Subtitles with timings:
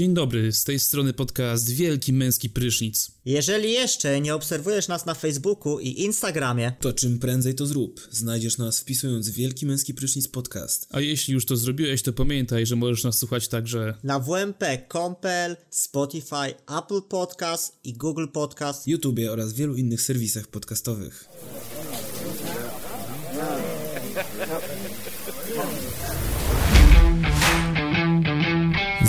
[0.00, 3.10] Dzień dobry, z tej strony podcast Wielki Męski Prysznic.
[3.24, 8.08] Jeżeli jeszcze nie obserwujesz nas na Facebooku i Instagramie, to czym prędzej to zrób.
[8.10, 10.86] Znajdziesz nas wpisując Wielki Męski Prysznic Podcast.
[10.90, 16.54] A jeśli już to zrobiłeś, to pamiętaj, że możesz nas słuchać także na WMP.compel, Spotify,
[16.78, 21.28] Apple Podcast i Google Podcast, YouTube oraz wielu innych serwisach podcastowych.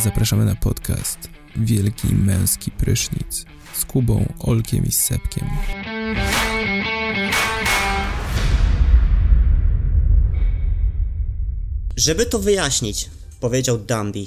[0.03, 1.17] Zapraszamy na podcast
[1.55, 5.49] Wielki Męski Prysznic z Kubą, Olkiem i Sepkiem.
[11.97, 14.25] Żeby to wyjaśnić, powiedział Dumby,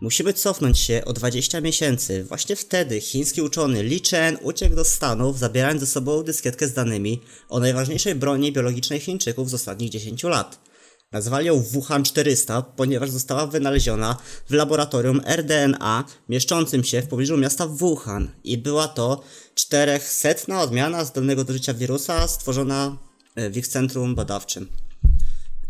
[0.00, 2.24] musimy cofnąć się o 20 miesięcy.
[2.24, 7.20] Właśnie wtedy chiński uczony Li Chen uciekł do Stanów, zabierając ze sobą dyskietkę z danymi
[7.48, 10.66] o najważniejszej broni biologicznej Chińczyków z ostatnich 10 lat.
[11.12, 14.16] Nazwali ją Wuhan 400, ponieważ została wynaleziona
[14.48, 19.22] w laboratorium RDNA mieszczącym się w pobliżu miasta Wuhan i była to
[19.54, 22.96] 400 odmiana zdolnego do życia wirusa stworzona
[23.34, 24.68] e, w ich centrum badawczym.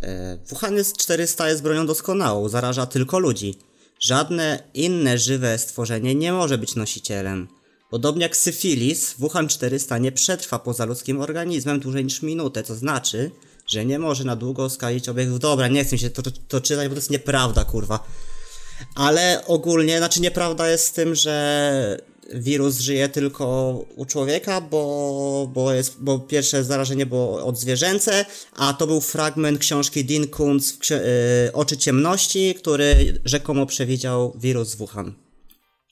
[0.02, 3.58] E, Wuhan 400 jest bronią doskonałą, zaraża tylko ludzi.
[4.00, 7.48] Żadne inne żywe stworzenie nie może być nosicielem.
[7.90, 13.30] Podobnie jak syfilis, Wuhan 400 nie przetrwa poza ludzkim organizmem dłużej niż minutę, co znaczy,
[13.66, 15.40] że nie może na długo skalić obiegów.
[15.40, 18.06] Dobra, nie chcę się to, to, to czytać, bo to jest nieprawda, kurwa.
[18.94, 21.98] Ale ogólnie, znaczy nieprawda jest z tym, że
[22.34, 28.74] wirus żyje tylko u człowieka, bo, bo, jest, bo pierwsze zarażenie było od zwierzęce, a
[28.74, 30.98] to był fragment książki Dean Kuntz yy,
[31.52, 35.14] Oczy Ciemności, który rzekomo przewidział wirus z Wuhan.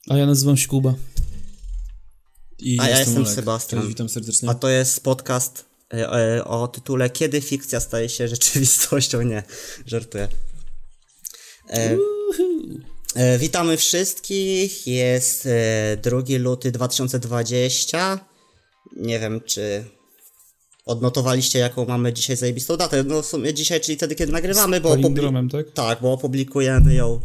[0.08, 0.94] A ja nazywam się Kuba.
[2.58, 3.34] I a ja jestem Olek.
[3.34, 3.80] Sebastian.
[3.80, 4.50] Cześć, witam serdecznie.
[4.50, 5.64] A to jest podcast
[6.44, 9.22] o tytule Kiedy fikcja staje się rzeczywistością.
[9.22, 9.42] Nie,
[9.86, 10.28] żartuję.
[11.70, 11.96] E,
[13.14, 14.86] e, witamy wszystkich.
[14.86, 18.20] Jest e, 2 luty 2020.
[18.96, 19.84] Nie wiem, czy
[20.86, 23.04] odnotowaliście, jaką mamy dzisiaj zajebistą datę.
[23.04, 25.70] No w sumie dzisiaj, czyli wtedy, kiedy nagrywamy, bo opublikujemy, tak?
[25.70, 27.20] Tak, bo opublikujemy ją,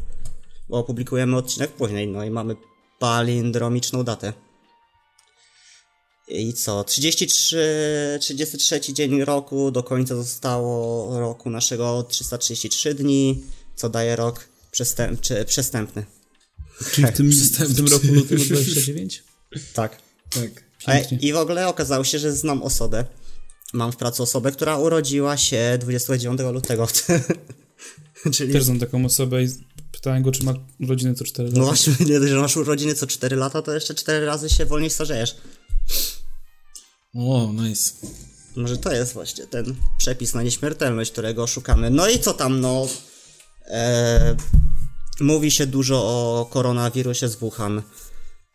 [0.70, 2.56] bo opublikujemy odcinek później, no i mamy
[3.00, 4.34] palindromiczną datę.
[6.30, 6.84] I co?
[6.84, 13.44] 33, 33 dzień roku, do końca zostało roku naszego 333 dni,
[13.76, 16.06] co daje rok przestęp, czy, przestępny.
[16.92, 19.24] Czyli w tym, w tym roku lutego 29?
[19.74, 20.02] Tak.
[20.86, 21.12] Tak.
[21.24, 23.06] I w ogóle okazało się, że znam osobę.
[23.74, 26.88] Mam w pracy osobę, która urodziła się 29 lutego.
[28.34, 28.54] Czyli...
[28.54, 29.48] Też znam taką osobę i
[29.92, 31.60] pytałem go, czy ma urodziny co 4 lata.
[31.60, 34.90] No właśnie, nie że masz urodziny co 4 lata, to jeszcze 4 razy się wolniej
[34.90, 35.36] starzejesz.
[37.20, 37.92] O, nice.
[38.56, 41.90] Może to jest właśnie ten przepis na nieśmiertelność, którego szukamy.
[41.90, 42.88] No i co tam, no...
[43.68, 44.36] E,
[45.20, 47.82] mówi się dużo o koronawirusie z Wuhan.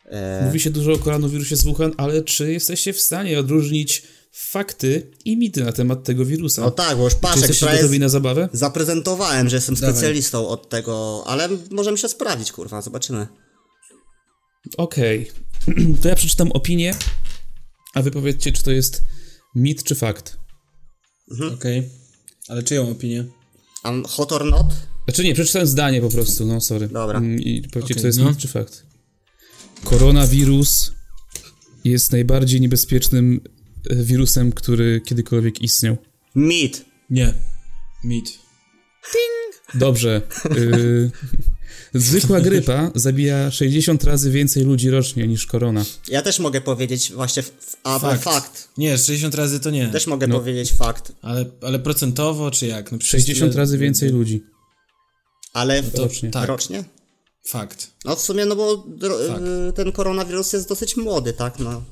[0.05, 0.45] E...
[0.45, 5.37] Mówi się dużo o koronawirusie z Wuhan, ale czy jesteście w stanie odróżnić fakty i
[5.37, 6.61] mity na temat tego wirusa?
[6.61, 8.49] No tak, bo już jesteście gotowi na zabawę?
[8.53, 9.91] Zaprezentowałem, że jestem Dawaj.
[9.91, 13.27] specjalistą od tego, ale możemy się sprawdzić, kurwa, zobaczymy.
[14.77, 15.31] Okej,
[15.67, 15.85] okay.
[16.01, 16.95] to ja przeczytam opinię
[17.95, 19.01] a wy powiedzcie, czy to jest
[19.55, 20.37] mit, czy fakt.
[21.31, 21.53] Mhm.
[21.53, 21.79] Okej.
[21.79, 21.91] Okay.
[22.47, 23.25] Ale czyją opinię?
[23.85, 24.67] Um, hot or not?
[25.05, 26.87] Znaczy nie, przeczytałem zdanie po prostu, no sorry.
[26.87, 27.17] Dobra.
[27.17, 28.29] Mm, I powiedzcie, okay, czy to jest no.
[28.29, 28.85] mit, czy fakt.
[29.83, 30.91] Koronawirus
[31.83, 33.41] jest najbardziej niebezpiecznym
[33.89, 35.97] e, wirusem, który kiedykolwiek istniał.
[36.35, 36.85] Mit.
[37.09, 37.33] Nie.
[38.03, 38.25] Mit.
[39.11, 39.79] Ting.
[39.81, 40.21] Dobrze.
[40.57, 41.11] Y
[41.95, 45.85] Zwykła grypa zabija 60 razy więcej ludzi rocznie niż korona.
[46.07, 47.43] Ja też mogę powiedzieć właśnie
[47.83, 48.23] a, fakt.
[48.23, 48.69] fakt.
[48.77, 49.87] Nie, 60 razy to nie.
[49.87, 50.39] Też mogę no.
[50.39, 51.11] powiedzieć fakt.
[51.21, 52.91] Ale, ale procentowo czy jak?
[52.91, 53.61] No 60 tyle...
[53.61, 54.43] razy więcej ludzi.
[55.53, 56.29] Ale no to, rocznie.
[56.31, 56.47] Tak.
[56.47, 56.83] rocznie?
[57.47, 57.91] Fakt.
[58.05, 58.85] No w sumie, no bo
[59.75, 61.59] ten koronawirus jest dosyć młody, tak?
[61.59, 61.83] No.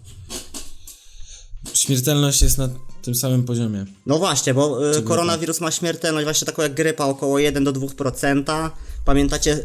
[1.74, 2.70] Śmiertelność jest na
[3.02, 3.86] tym samym poziomie.
[4.06, 8.70] No właśnie, bo y, koronawirus ma śmiertelność właśnie taką jak grypa około 1 do 2%.
[9.06, 9.60] Pamiętacie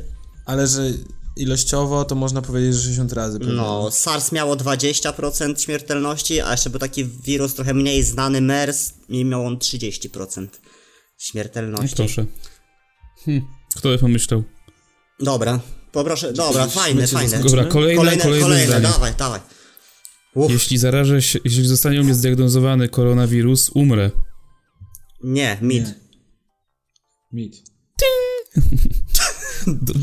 [0.49, 0.91] ale że
[1.37, 3.39] ilościowo to można powiedzieć, że 60 razy.
[3.39, 3.55] Pewnie.
[3.55, 9.25] No, SARS miało 20% śmiertelności, a jeszcze był taki wirus trochę mniej znany, MERS, i
[9.25, 10.47] miał on 30%
[11.19, 11.87] śmiertelności.
[11.91, 12.27] No proszę.
[13.25, 13.43] Hm,
[13.77, 14.43] kto by pomyślał?
[15.21, 15.61] Dobra,
[15.93, 17.39] poproszę, dobra, fajne, fajne.
[17.39, 19.41] Dobra, kolejne, kolejne, kolejne, kolejne dawaj, dawaj.
[20.35, 20.53] Uf.
[20.53, 24.11] Jeśli zarażę się, jeśli zostanie u mnie zdiagnozowany koronawirus, umrę.
[25.23, 25.85] Nie, mit.
[25.87, 25.95] Nie.
[27.33, 27.63] Mit.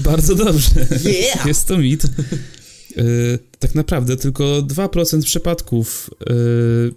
[0.10, 0.70] Bardzo dobrze.
[1.04, 1.46] Yeah.
[1.46, 2.04] Jest to mit.
[2.96, 6.94] Yy, tak naprawdę tylko 2% przypadków yy,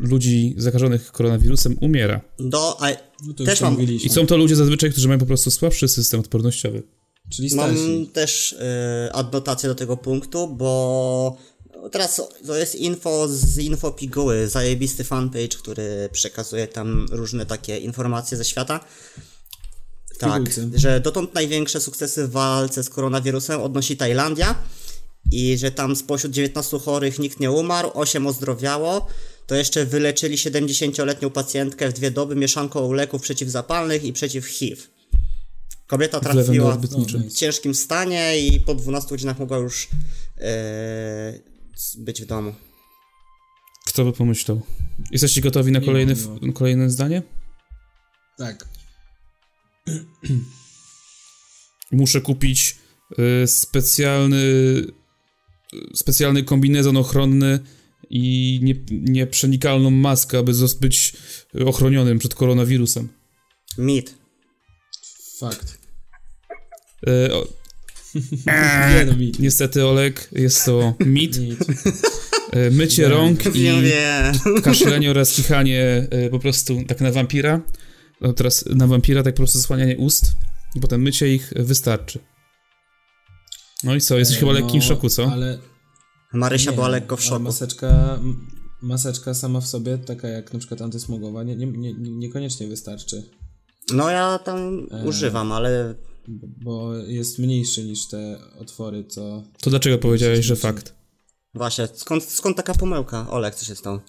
[0.00, 2.20] ludzi zakażonych koronawirusem umiera.
[2.38, 2.88] Do, a,
[3.26, 3.82] no też mam...
[3.82, 6.82] I są to ludzie zazwyczaj, którzy mają po prostu słabszy system odpornościowy.
[7.30, 7.82] Czyli starsi.
[7.82, 11.36] Mam też y, adnotację do tego punktu, bo
[11.92, 18.44] teraz to jest info z Infopiguły, zajebisty fanpage, który przekazuje tam różne takie informacje ze
[18.44, 18.80] świata.
[20.18, 20.42] Tak,
[20.74, 24.54] że dotąd największe sukcesy w walce z koronawirusem odnosi Tajlandia
[25.32, 29.06] i że tam spośród 19 chorych nikt nie umarł, 8 ozdrowiało.
[29.46, 34.82] To jeszcze wyleczyli 70-letnią pacjentkę w dwie doby mieszanką leków przeciwzapalnych i przeciw HIV.
[35.86, 36.78] Kobieta trafiła
[37.28, 39.88] w ciężkim stanie i po 12 godzinach mogła już
[40.38, 41.40] e,
[41.98, 42.54] być w domu.
[43.86, 44.60] Kto by pomyślał?
[45.10, 46.14] Jesteście gotowi na kolejne,
[46.54, 47.22] kolejne zdanie?
[48.38, 48.75] Tak.
[51.92, 52.76] Muszę kupić
[53.18, 54.92] y, specjalny y,
[55.94, 57.58] specjalny kombinezon ochronny
[58.10, 61.12] i nie, nieprzenikalną maskę, aby być
[61.66, 63.08] ochronionym przed koronawirusem.
[63.78, 64.14] Mit.
[65.38, 65.78] Fakt.
[67.08, 67.46] Y, o,
[68.96, 69.32] Nie no mi.
[69.38, 71.38] niestety, Olek, jest to mit.
[72.70, 73.68] Mycie rąk i
[74.62, 77.60] kaszlenie oraz kichanie y, po prostu tak na wampira.
[78.20, 80.32] No teraz na wampira tak po prostu zasłanianie ust
[80.74, 82.18] i potem mycie ich wystarczy.
[83.84, 85.32] No i co, jesteś chyba No, lekkim szoku, co?
[85.32, 85.58] Ale
[86.32, 87.42] Marysia nie, była lekko w szoku.
[87.42, 88.20] Maseczka,
[88.82, 93.22] maseczka sama w sobie, taka jak na przykład antysmogowa, nie, nie, nie, niekoniecznie wystarczy.
[93.92, 95.04] No ja tam E.
[95.04, 95.94] używam, ale
[96.28, 99.42] Bo, bo jest mniejszy niż te otwory, co...
[99.60, 100.94] To dlaczego powiedziałeś, że fakt?
[101.54, 103.30] właśnie, skąd, skąd taka pomyłka?
[103.30, 104.00] Olek, co się stało?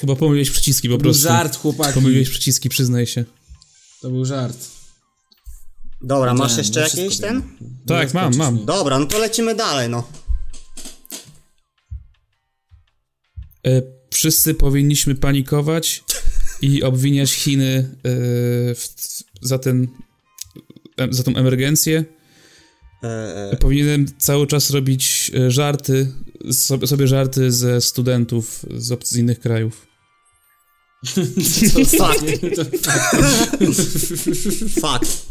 [0.00, 1.22] Chyba pomyliłeś przyciski po To był prostu.
[1.22, 1.94] żart, chłopaki.
[1.94, 3.24] Pomyliłeś przyciski, przyznaj się.
[4.00, 4.68] To był żart.
[6.02, 7.42] Dobra, masz jeszcze no jakiś ten?
[7.86, 8.64] Tak, Nie mam, mam.
[8.64, 10.08] Dobra, no to lecimy dalej, no.
[13.66, 16.04] E, wszyscy powinniśmy panikować
[16.62, 18.10] i obwiniać Chiny e,
[18.74, 18.88] w,
[19.40, 19.88] za, ten,
[20.98, 22.04] e, za tą emergencję.
[23.02, 23.06] E,
[23.52, 26.12] e, Powinienem cały czas robić e, żarty,
[26.52, 29.89] sobie, sobie żarty ze studentów z, z innych krajów.
[31.74, 32.64] To ostatnie, to
[34.80, 35.26] fakt.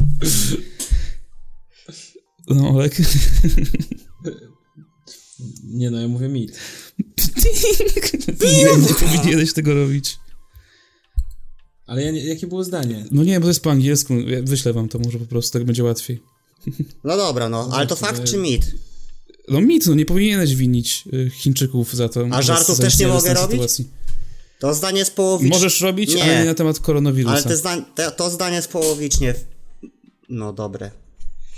[2.48, 2.96] No, Olek.
[5.64, 6.60] Nie no, ja mówię mit.
[8.44, 10.18] nie, nie powinieneś tego robić.
[11.86, 13.06] Ale ja nie, jakie było zdanie?
[13.12, 14.20] No nie, bo to jest po angielsku.
[14.20, 16.24] Ja wyślę wam to, może po prostu tak będzie łatwiej.
[17.04, 18.76] No dobra, no, ale to fakt czy mit?
[19.48, 22.28] No mit, no nie powinieneś winić y, Chińczyków za to.
[22.32, 23.52] A żartów za też nie mogę robić?
[23.52, 23.99] sytuacji.
[24.60, 25.56] To zdanie jest połowiczne.
[25.56, 26.24] Możesz robić, Nie.
[26.24, 27.34] ale nie na temat koronawirusa.
[27.36, 29.36] Ale te zdań, te, to zdanie jest połowicznie.
[30.30, 30.92] No dobre.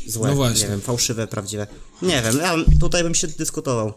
[0.07, 0.29] Złe.
[0.29, 0.63] No właśnie.
[0.63, 1.67] Nie wiem, fałszywe, prawdziwe.
[2.01, 3.93] Nie wiem, ja tutaj bym się dyskutował.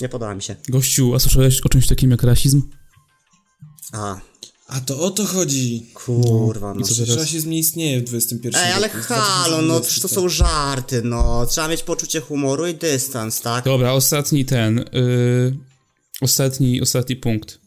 [0.00, 0.56] Nie podoba mi się.
[0.68, 2.62] Gościu, a słyszałeś o czymś takim jak rasizm?
[3.92, 4.20] A,
[4.66, 5.86] A to o to chodzi.
[5.94, 6.80] kurwa, no.
[6.80, 7.24] co Przecież teraz?
[7.24, 8.98] rasizm nie istnieje w XXI Ej, ale roku.
[9.00, 10.02] halo, no 2020.
[10.02, 11.46] to są żarty, no.
[11.46, 13.64] Trzeba mieć poczucie humoru i dystans, tak?
[13.64, 14.78] Dobra, ostatni ten.
[14.78, 14.84] y,
[16.20, 17.58] ostatni, ostatni punkt.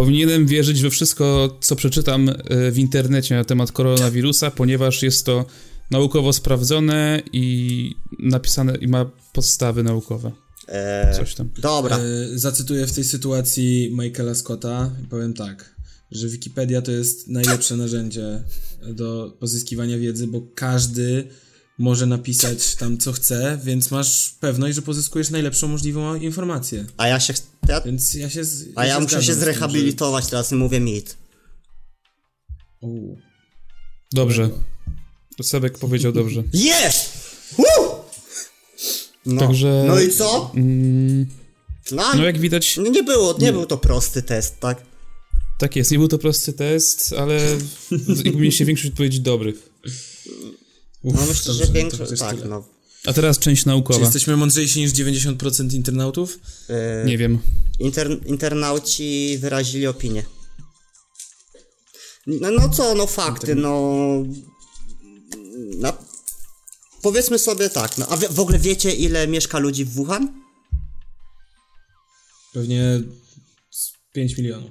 [0.00, 2.34] Powinienem wierzyć we wszystko, co przeczytam y,
[2.72, 5.44] w internecie na temat koronawirusa, ponieważ jest to
[5.90, 10.32] naukowo sprawdzone i napisane i ma podstawy naukowe.
[10.68, 11.50] Eee, Coś tam.
[11.58, 11.98] dobra.
[11.98, 15.74] E, zacytuję w tej sytuacji Michaela Scotta i powiem tak,
[16.10, 18.42] że Wikipedia to jest najlepsze narzędzie
[18.88, 21.28] do pozyskiwania wiedzy, bo każdy
[21.80, 26.84] może napisać tam co chce, więc masz pewność, że pozyskujesz najlepszą możliwą informację.
[26.96, 27.34] A ja się.
[27.68, 28.44] Ja, Więc ja się.
[28.44, 31.08] z- a ja muszę się z tym, zrehabilitować teraz i mówię mit.
[31.10, 32.88] Że...
[32.88, 33.16] U,
[34.12, 34.50] Dobrze.
[35.42, 36.42] Sebek powiedział dobrze.
[36.52, 37.10] Jest!
[37.58, 38.04] Woo!
[39.26, 39.40] No.
[39.40, 40.52] Także- no i co?
[40.54, 41.26] Mm,
[41.92, 44.82] No, no jak widać, nie, nie było, nie był to prosty test, tak?
[45.58, 45.90] tak jest.
[45.90, 47.40] Nie był to prosty test, ale
[48.24, 49.70] jakby mieliście większość odpowiedzi dobrych.
[51.04, 52.18] No myślę, że większość.
[52.20, 52.48] Tak, tyle.
[52.48, 52.64] no.
[53.06, 54.00] A teraz część Czy naukowa.
[54.00, 56.38] jesteśmy mądrzejsi niż 90% internautów?
[56.68, 57.38] E, Nie wiem.
[57.78, 60.22] Inter, internauci wyrazili opinię.
[62.26, 63.80] No, no co, no fakty, no...
[65.76, 65.92] no.
[67.02, 70.40] Powiedzmy sobie tak, no, a wy, w ogóle wiecie ile mieszka ludzi w Wuhan?
[72.52, 73.00] Pewnie
[73.70, 74.70] z 5 milionów.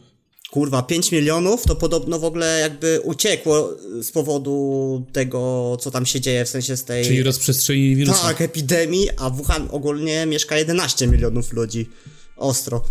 [0.51, 6.21] Kurwa, 5 milionów to podobno w ogóle jakby uciekło z powodu tego, co tam się
[6.21, 7.05] dzieje, w sensie z tej...
[7.05, 8.21] Czyli rozprzestrzenili wirusa.
[8.21, 11.89] Tak, epidemii, a w Wuhan ogólnie mieszka 11 milionów ludzi.
[12.37, 12.83] Ostro.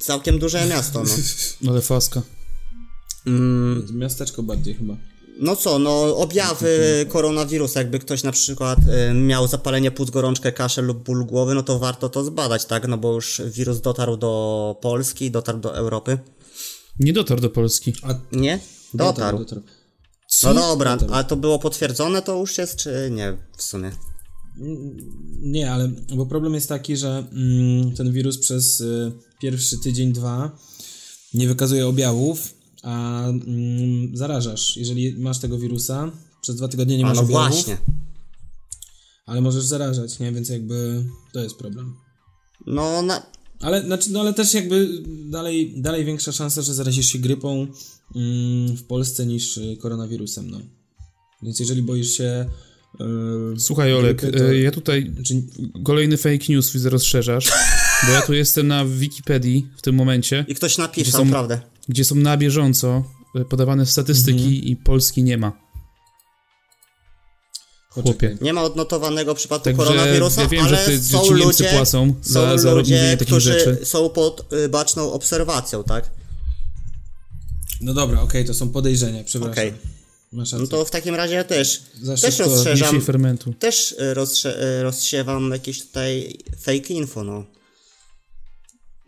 [0.00, 1.10] Całkiem duże miasto, no.
[1.70, 2.22] Ale faska.
[3.26, 4.96] Mm, Miasteczko bardziej chyba.
[5.40, 8.78] No co, no objawy koronawirusa, jakby ktoś na przykład
[9.10, 12.88] y, miał zapalenie płuc, gorączkę, kaszel lub ból głowy, no to warto to zbadać, tak?
[12.88, 16.18] No bo już wirus dotarł do Polski, dotarł do Europy.
[17.00, 17.92] Nie dotarł do Polski.
[18.02, 18.60] A Nie?
[18.94, 19.38] Dotarł.
[19.38, 19.62] dotarł.
[20.44, 23.90] No dobra, to- a to było potwierdzone to już jest, czy nie w sumie?
[25.40, 30.50] Nie, ale bo problem jest taki, że mm, ten wirus przez y, pierwszy tydzień, dwa
[31.34, 34.76] nie wykazuje objawów, a mm, zarażasz.
[34.76, 37.78] Jeżeli masz tego wirusa, przez dwa tygodnie nie masz no objawów, właśnie.
[39.26, 40.32] ale możesz zarażać, nie?
[40.32, 41.94] Więc jakby to jest problem.
[42.66, 43.22] No, na,
[43.60, 44.88] Ale, znaczy, no, ale też jakby
[45.30, 47.66] dalej, dalej większa szansa, że zarazisz się grypą
[48.16, 50.60] mm, w Polsce niż y, koronawirusem, no.
[51.42, 52.46] Więc jeżeli boisz się...
[53.56, 55.42] y, Słuchaj, Olek, grypy, to- ja tutaj Czy,
[55.84, 57.50] kolejny fake news widzę rozszerzasz,
[58.06, 61.60] bo ja tu jestem na Wikipedii w tym momencie, I ktoś napisał, są- prawdę.
[61.88, 63.04] Gdzie są na bieżąco
[63.34, 64.52] e, podawane statystyki Mhm.
[64.64, 65.52] i Polski nie ma.
[67.90, 68.36] Chłopie.
[68.40, 71.44] Nie ma odnotowanego przypadku Także koronawirusa, ja wiem, ale że, ty, że są ci Niemcy
[71.46, 73.86] ludzie, płacą są za, za ludzie, którzy rzeczy.
[73.86, 76.10] są pod y, baczną obserwacją, tak?
[77.80, 79.64] No dobra, okej, to są podejrzenia, przepraszam.
[80.32, 81.82] Masz No to w takim razie też,
[82.22, 83.52] też rozszerzam, fermentu.
[83.58, 87.44] też y, rozsze, y, rozsiewam jakieś tutaj fake info, no.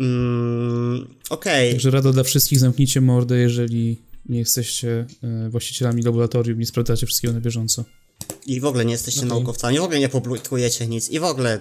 [0.01, 6.67] Mm, Okej, Także rada dla wszystkich, zamknijcie mordę, jeżeli nie jesteście e, właścicielami laboratorium, nie
[6.67, 7.85] sprawdzacie wszystkiego na bieżąco.
[8.47, 9.31] i w ogóle nie jesteście Okej.
[9.31, 11.61] naukowcami, w ogóle nie publikujecie nic i w ogóle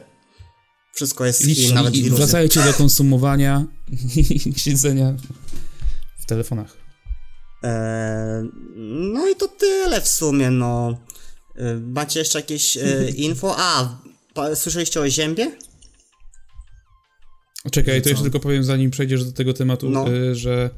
[0.93, 2.17] wszystko jest Chin, nawet i, i wirusy.
[2.23, 3.65] wracajcie do konsumowania
[4.15, 5.15] i siedzenia
[6.19, 6.77] w telefonach.
[7.63, 8.49] Eee,
[9.13, 10.97] no i to tyle w sumie, no.
[11.55, 13.55] E, Macie jeszcze jakieś e, info?
[13.57, 13.99] A,
[14.33, 15.51] pa, słyszeliście o ziębie?
[17.71, 18.09] Czekaj, to co?
[18.09, 20.13] jeszcze tylko powiem, zanim przejdziesz do tego tematu, No.
[20.13, 20.69] y, że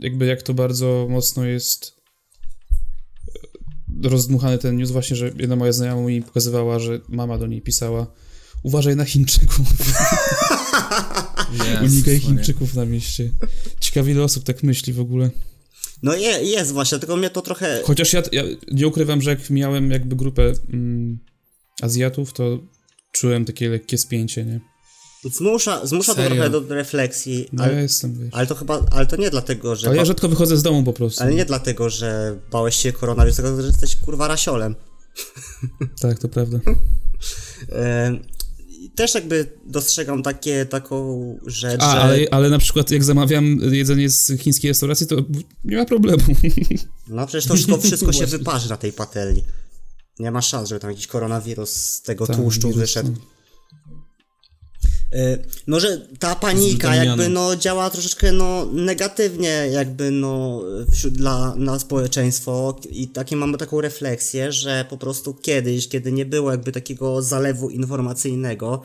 [0.00, 1.94] jakby jak to bardzo mocno jest
[4.04, 7.62] y, rozdmuchany ten news, właśnie, że jedna moja znajoma mi pokazywała, że mama do niej
[7.62, 8.06] pisała
[8.62, 9.66] uważaj na Chińczyków,
[11.84, 13.30] unikaj Chińczyków na mieście.
[13.80, 15.30] Ciekawe ile osób tak myśli w ogóle.
[16.02, 17.82] No je, jest właśnie, tylko mnie to trochę...
[17.84, 21.18] Chociaż ja, ja nie ukrywam, że jak miałem jakby grupę mm,
[21.82, 22.58] Azjatów, to
[23.12, 24.60] czułem takie lekkie spięcie, nie?
[25.24, 28.28] Zmusza, zmusza to trochę do refleksji, No ja ale, jestem, wiesz.
[28.32, 29.86] ale to chyba, ale to nie dlatego, że...
[29.88, 31.22] Ale ja rzadko wychodzę z domu po prostu.
[31.22, 34.74] ale nie dlatego, że bałeś się koronawirusa, tylko że jesteś kurwa rasiolem.
[36.02, 36.58] Tak, to prawda.
[37.72, 38.18] E,
[38.94, 42.00] też jakby dostrzegam takie, taką rzecz, A, że...
[42.00, 45.16] ale, ale na przykład jak zamawiam jedzenie z chińskiej restauracji, to
[45.64, 46.22] nie ma problemu.
[47.08, 49.44] No przecież to wszystko, wszystko się wyparzy na tej patelni.
[50.18, 53.10] Nie ma szans, żeby tam jakiś koronawirus z tego Tak, tłuszczu wirus, wyszedł.
[53.12, 53.18] no.
[55.14, 60.62] Y, No, że ta panika jakby no działa troszeczkę no negatywnie jakby no
[60.92, 62.76] wśród dla, na społeczeństwo.
[62.90, 67.70] I takie mamy taką refleksję, że po prostu kiedyś, kiedy nie było jakby takiego zalewu
[67.70, 68.82] informacyjnego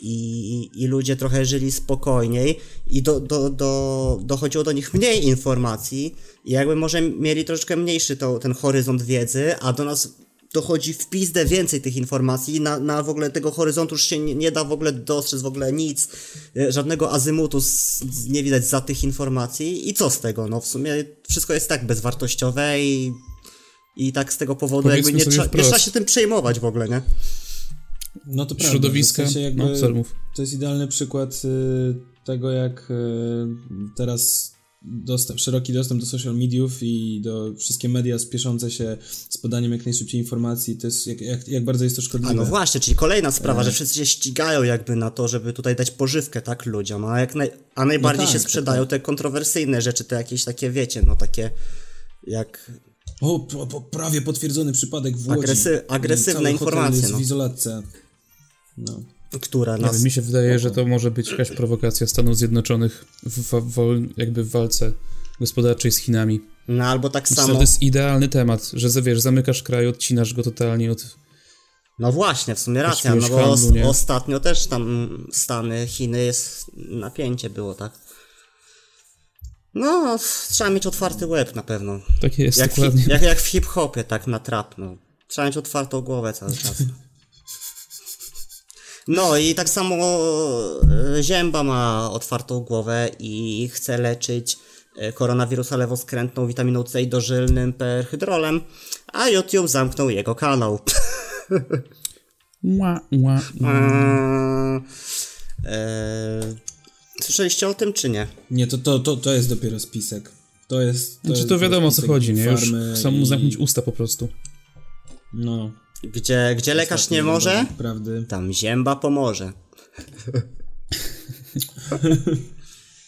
[0.00, 2.60] i, i ludzie trochę żyli spokojniej
[2.90, 8.16] i do, do, do, dochodziło do nich mniej informacji i jakby może mieli troszeczkę mniejszy
[8.16, 10.14] to, ten horyzont wiedzy, a do nas
[10.52, 14.34] dochodzi w pizdę więcej tych informacji, na, na w ogóle tego horyzontu już się nie,
[14.34, 16.08] nie da w ogóle dostrzec w ogóle nic,
[16.56, 19.88] e, żadnego azymutu z, z, nie widać za tych informacji.
[19.88, 23.12] I co z tego, no w sumie wszystko jest tak bezwartościowe i,
[23.96, 26.64] i tak z tego powodu Powiedzmy jakby nie, trza, nie trzeba się tym przejmować w
[26.64, 27.02] ogóle, nie?
[28.26, 29.22] No to prawda, Środowiska.
[29.22, 30.02] W sensie jakby, No,
[30.36, 32.94] to jest idealny przykład y, tego, jak y,
[33.96, 34.52] teraz
[34.82, 38.96] dostęp, szeroki dostęp do social mediów i do wszystkie media spieszące się
[39.28, 42.32] z podaniem jak najszybciej informacji, to jest jak, jak, jak bardzo jest to szkodliwe.
[42.32, 45.76] A no właśnie, czyli kolejna sprawa, że wszyscy się ścigają jakby na to, żeby tutaj
[45.76, 49.82] dać pożywkę, tak, ludziom, a jak naj, a najbardziej tak, się tak, sprzedają te kontrowersyjne
[49.82, 51.50] rzeczy, te jakieś takie, wiecie, no takie
[52.26, 52.70] jak
[53.20, 55.40] O, po, po, prawie potwierdzony przypadek w Łodzi.
[55.40, 57.18] Agresy- agresywne informacje, jest no.
[57.18, 57.82] w izolatce.
[58.76, 59.02] No.
[59.40, 59.94] Która nas...
[59.94, 64.08] wiem, mi się wydaje, że to może być jakaś prowokacja Stanów Zjednoczonych w, w, w,
[64.16, 64.92] jakby w walce
[65.40, 66.40] gospodarczej z Chinami.
[66.68, 67.54] No albo tak Myślę, samo...
[67.54, 71.16] to jest idealny temat, że wiesz, zamykasz kraj, odcinasz go totalnie od...
[71.98, 76.70] No właśnie, w sumie racja, no bo handlu, os- ostatnio też tam Stany, Chiny jest
[76.74, 77.92] napięcie było, tak?
[79.74, 80.18] No,
[80.50, 82.00] trzeba mieć otwarty łeb na pewno.
[82.20, 83.02] Tak jest, Jak, dokładnie.
[83.02, 84.96] hi- jak, jak w hip-hopie, tak na trap, no.
[85.28, 86.82] Trzeba mieć otwartą głowę cały czas.
[89.08, 89.96] No i tak samo
[91.16, 94.56] e, Zięba ma otwartą głowę i chce leczyć
[94.96, 98.60] e, koronawirusa lewoskrętną witaminą C i dożylnym perhydrolem,
[99.12, 100.78] a YouTube zamknął jego kanał.
[102.64, 104.80] Ła, ła, ła.
[107.22, 108.26] Słyszeliście o tym, czy nie?
[108.50, 110.30] Nie, to, to, to, to jest dopiero spisek.
[110.68, 111.22] To jest...
[111.22, 112.44] To Znaczy jest to wiadomo o co chodzi, nie?
[112.44, 114.28] Już chcą mu zamknąć usta po prostu.
[115.32, 115.72] No.
[116.02, 118.24] Gdzie, gdzie lekarz nie może, Prawdy.
[118.28, 119.52] tam Zięba pomoże.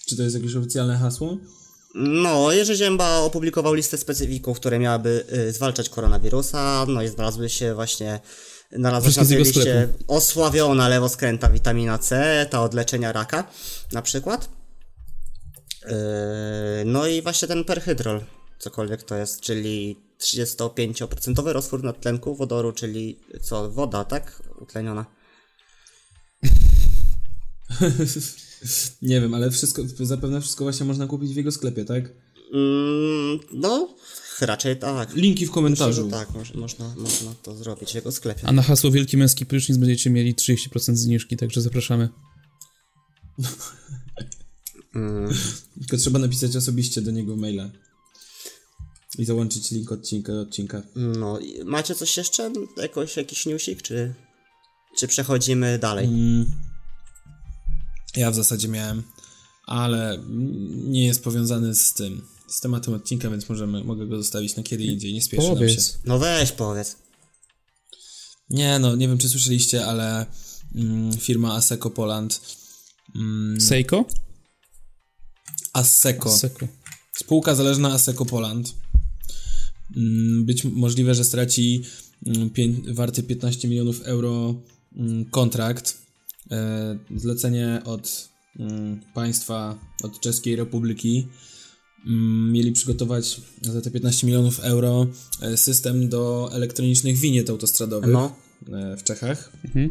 [0.07, 1.37] Czy to jest jakieś oficjalne hasło?
[1.95, 7.75] No, Jerzy Zięba opublikował listę specyfików, które miałyby y, zwalczać koronawirusa, no i znalazły się
[7.75, 8.21] właśnie,
[9.01, 13.45] Wszystkie na tej liście osławiona lewoskręta witamina C, ta od leczenia raka
[13.93, 14.49] na przykład.
[15.83, 15.91] Yy,
[16.85, 18.21] no i właśnie ten perhydrol,
[18.59, 24.43] cokolwiek to jest, czyli 35% roztwór nadtlenku wodoru, czyli co, woda, tak?
[24.61, 25.07] Utleniona.
[29.03, 32.05] Nie wiem, ale wszystko, zapewne wszystko właśnie można kupić w jego sklepie, tak?
[32.55, 33.97] Mm, no,
[34.41, 35.15] raczej tak.
[35.15, 36.05] Linki w Myślę, komentarzu.
[36.05, 38.47] że tak, moż, można, można to zrobić w jego sklepie.
[38.47, 42.09] A na hasło Wielki Męski Prysznic będziecie mieli 30% zniżki, także zapraszamy.
[44.95, 45.35] Mm,
[45.81, 47.71] Tylko trzeba napisać osobiście do niego maila.
[49.19, 50.83] I załączyć link odcinka do odcinka.
[50.95, 52.53] no, i macie coś jeszcze?
[52.77, 54.15] Jakoś, jakiś newsik, czy,
[54.99, 56.07] czy przechodzimy dalej?
[56.07, 56.47] Mm.
[58.17, 59.03] Ja w zasadzie miałem,
[59.67, 60.19] ale
[60.85, 64.85] nie jest powiązany z tym, z tematem odcinka, więc możemy, mogę go zostawić na kiedy
[64.85, 65.61] indziej, nie spieszy nam się.
[65.61, 65.99] Powiedz.
[66.05, 66.97] No weź, powiedz.
[68.51, 70.27] Nie no, nie wiem czy słyszeliście, ale
[70.75, 72.41] mm, firma Aseco Poland,
[73.17, 74.05] mm, Seiko?
[75.73, 76.67] Aseco, Seiko.
[77.13, 78.75] spółka zależna Aseco Poland,
[80.45, 81.83] być możliwe, że straci
[82.27, 82.51] mm,
[82.95, 84.63] warty 15 milionów euro
[84.97, 85.99] mm, kontrakt,
[86.51, 88.29] e, zlecenie od
[88.59, 91.27] mm, państwa, od Czeskiej Republiki.
[92.07, 95.07] Mm, Mieli przygotować za te 15 milionów euro
[95.43, 98.37] e, system do elektronicznych winiet autostradowych No.
[98.73, 99.53] e, w Czechach.
[99.65, 99.91] Mhm.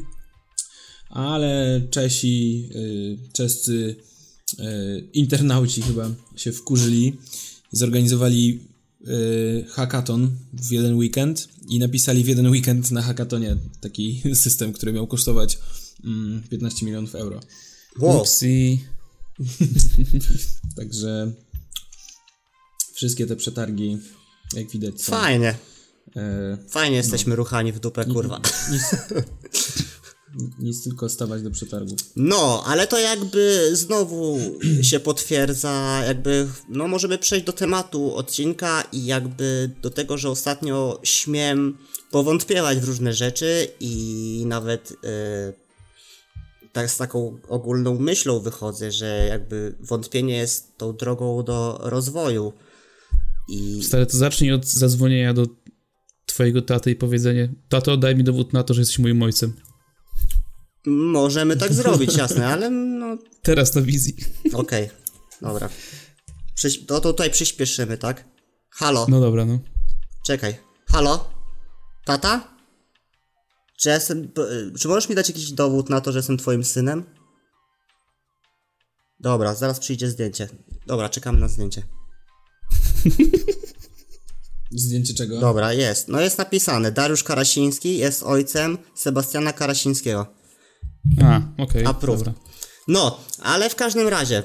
[1.10, 2.70] Ale Czesi,
[3.34, 3.96] czescy
[5.14, 7.18] internauci chyba się wkurzyli,
[7.72, 8.60] zorganizowali
[9.70, 15.08] hackathon w jeden weekend i napisali w jeden weekend na hackatonie taki system, który miał
[15.08, 15.58] kosztować
[16.04, 17.40] mm, 15 milionów euro.
[18.00, 18.26] Wow.
[20.78, 21.32] Także
[22.94, 23.98] wszystkie te przetargi,
[24.54, 25.12] jak widać, są.
[25.12, 25.56] Fajnie.
[26.16, 28.38] E, Fajnie jesteśmy ruchani w dupę, kurwa.
[28.38, 28.84] nic, nic
[30.84, 32.00] tylko stawać do przetargów.
[32.16, 34.40] No, ale to jakby znowu
[34.90, 41.00] się potwierdza, jakby, no możemy przejść do tematu odcinka i jakby do tego, że ostatnio
[41.04, 41.78] śmiem
[42.12, 45.54] powątpiewać w różne rzeczy i nawet e,
[46.74, 52.54] tak z taką ogólną myślą wychodzę, że jakby wątpienie jest tą drogą do rozwoju.
[53.50, 55.48] I Stary, to zacznij od zadzwonienia do
[56.26, 59.54] twojego taty i powiedzenie Tato, daj mi dowód na to, że jesteś moim ojcem.
[60.86, 64.16] Możemy tak zrobić, jasne, ale no Teraz na wizji.
[64.54, 64.90] Okej,
[65.42, 65.70] dobra.
[66.58, 68.26] Przyś- to, to tutaj przyspieszymy, tak?
[68.70, 69.60] Halo, No dobra, no.
[70.26, 70.56] czekaj.
[70.92, 71.30] Halo?
[72.06, 72.56] Tata?
[73.80, 74.32] Czy, ja jestem,
[74.80, 77.04] czy możesz mi dać jakiś dowód na to, że jestem twoim synem?
[79.20, 80.50] Dobra, zaraz przyjdzie zdjęcie.
[80.88, 81.84] Dobra, czekamy na zdjęcie.
[84.72, 85.40] Zdjęcie czego?
[85.40, 86.08] Dobra, jest.
[86.08, 86.92] No jest napisane.
[86.92, 90.39] Dariusz Karasiński jest ojcem Sebastiana Karasińskiego.
[91.24, 91.84] A, okej,
[92.20, 92.34] dobra.
[92.88, 94.44] No, ale w każdym razie,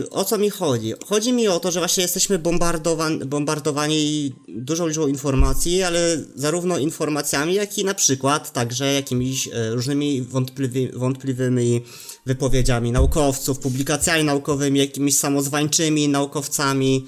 [0.00, 0.92] yy, o co mi chodzi?
[1.06, 7.54] Chodzi mi o to, że właśnie jesteśmy bombardowan- bombardowani dużą liczbą informacji, ale zarówno informacjami,
[7.54, 11.82] jak i na przykład także jakimiś e, różnymi wątpliwy- wątpliwymi
[12.26, 17.06] wypowiedziami naukowców, publikacjami naukowymi, jakimiś samozwańczymi naukowcami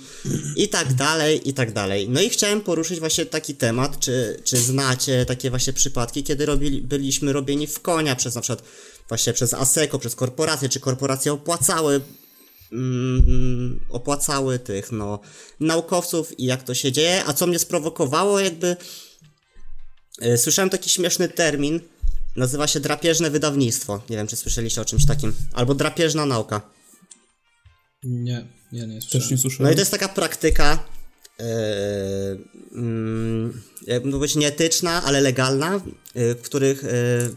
[0.56, 2.08] i tak dalej, i tak dalej.
[2.08, 6.82] No i chciałem poruszyć właśnie taki temat, czy, czy znacie takie właśnie przypadki, kiedy robili,
[6.82, 8.64] byliśmy robieni w konia przez na przykład
[9.08, 12.00] właśnie przez ASECO, przez korporacje, czy korporacje opłacały
[12.72, 15.20] mm, opłacały tych, no,
[15.60, 18.76] naukowców i jak to się dzieje, a co mnie sprowokowało, jakby
[20.20, 21.80] e, słyszałem taki śmieszny termin,
[22.36, 26.60] nazywa się drapieżne wydawnictwo, nie wiem, czy słyszeliście o czymś takim, albo drapieżna nauka.
[28.02, 29.30] Nie, ja nie Też słyszałem.
[29.30, 29.72] nie No słyszałem.
[29.72, 30.84] i to jest taka praktyka,
[31.38, 31.44] yy,
[33.86, 35.80] jakby powiedzieć nieetyczna, ale legalna,
[36.14, 36.90] yy, w których, yy,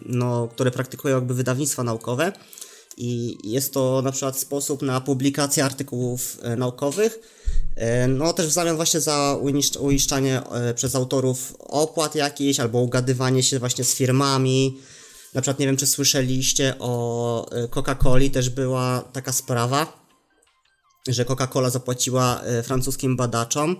[0.06, 2.32] no, które praktykują jakby wydawnictwa naukowe
[2.98, 7.20] i jest to na przykład sposób na publikację artykułów yy, naukowych,
[7.78, 12.80] yy, no też w zamian właśnie za uiszcz- uiszczanie yy, przez autorów opłat jakichś albo
[12.80, 14.78] ugadywanie się właśnie z firmami.
[15.34, 20.08] Na przykład nie wiem, czy słyszeliście o Coca-Coli, też była taka sprawa,
[21.08, 23.76] że Coca-Cola zapłaciła e, francuskim badaczom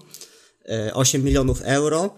[0.66, 2.10] e, 8 milionów euro, e,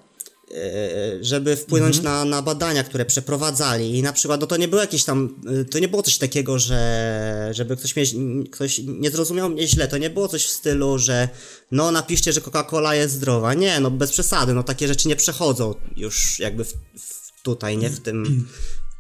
[1.22, 3.98] żeby wpłynąć na, na badania, które przeprowadzali.
[3.98, 6.60] I na przykład, no to nie było jakieś tam, e, to nie było coś takiego,
[6.60, 10.98] że żeby ktoś, mnie, ktoś nie zrozumiał mnie źle, to nie było coś w stylu,
[10.98, 11.30] że
[11.72, 13.54] no napiszcie, że Coca-Cola jest zdrowa.
[13.54, 17.90] Nie, no bez przesady, no takie rzeczy nie przechodzą już jakby w, w tutaj, nie
[17.90, 18.48] w tym,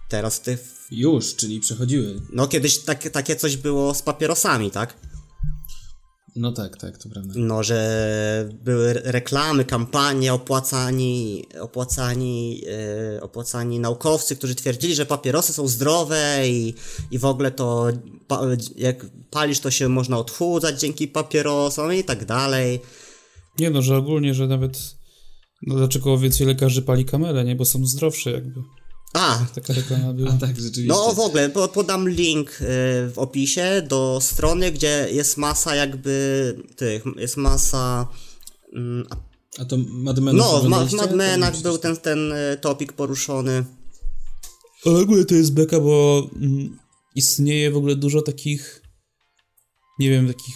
[0.09, 0.59] teraz w tych,
[0.91, 2.21] Już, czyli przechodziły.
[2.33, 4.93] no kiedyś tak, takie coś było z papierosami, tak?
[6.35, 7.33] No tak, tak, to prawda.
[7.37, 12.63] No, że były re- reklamy, kampanie, opłacani, opłacani,
[13.15, 16.73] e, opłacani naukowcy, którzy twierdzili, że papierosy są zdrowe i,
[17.11, 17.87] i w ogóle to
[18.27, 18.41] pa,
[18.75, 22.79] jak palisz, to się można odchudzać dzięki papierosom i tak dalej.
[23.59, 24.99] Nie no, że ogólnie, że nawet...
[25.61, 27.55] No dlaczego więcej lekarzy pali kamerę, nie?
[27.55, 28.59] Bo są zdrowsze jakby.
[29.13, 30.29] A, Taka reklama była.
[30.29, 30.87] A tak, rzeczywiście.
[30.87, 32.55] no w ogóle po, podam link e,
[33.09, 38.07] w opisie do strony, gdzie jest masa jakby tych, jest masa
[38.73, 39.07] mm,
[39.59, 40.93] A to Mad Menów No, w, Ma- w?
[40.93, 43.65] Mad Menach był ten, ten e, topik poruszony.
[44.85, 46.77] Ale w ogóle to jest beka, bo mm,
[47.15, 48.81] istnieje w ogóle dużo takich,
[49.99, 50.55] nie wiem, takich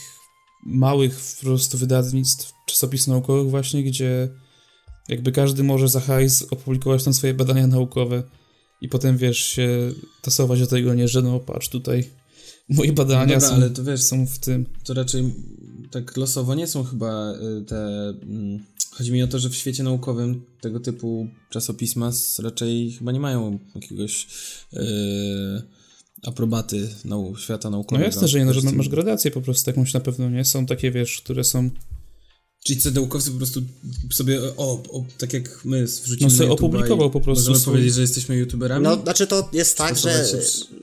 [0.66, 4.30] małych po prostu wydawnictw, czasopism naukowych właśnie, gdzie
[5.10, 8.24] jakby każdy może za hajs opublikować tam swoje badania naukowe
[8.84, 9.92] i potem, wiesz, się
[10.22, 12.04] tasować do tego, nie, że no patrz tutaj,
[12.70, 14.66] moje badania No dobra, są, ale to wiesz- są w tym.
[14.84, 15.34] To raczej
[15.92, 18.10] tak losowo nie są chyba y, te...
[18.10, 23.20] mm, Chodzi mi o to, że w świecie naukowym tego typu czasopisma raczej chyba nie
[23.20, 24.28] mają jakiegoś
[24.74, 24.78] y,
[26.24, 28.06] aprobaty nau świata No naukowego.
[28.06, 30.46] jasne, że nie, no, że masz gradację po prostu jakąś na pewno, nie?
[30.46, 31.70] Są takie, wiesz, które są
[32.64, 33.62] Czyli co naukowcy po prostu
[34.12, 37.94] sobie, o, o tak jak my wrzucimy No, YouTube'a opublikował po prostu Możemy swój- powiedzieć,
[37.94, 38.84] że jesteśmy youtuberami?
[38.84, 40.26] No, znaczy to jest tak, że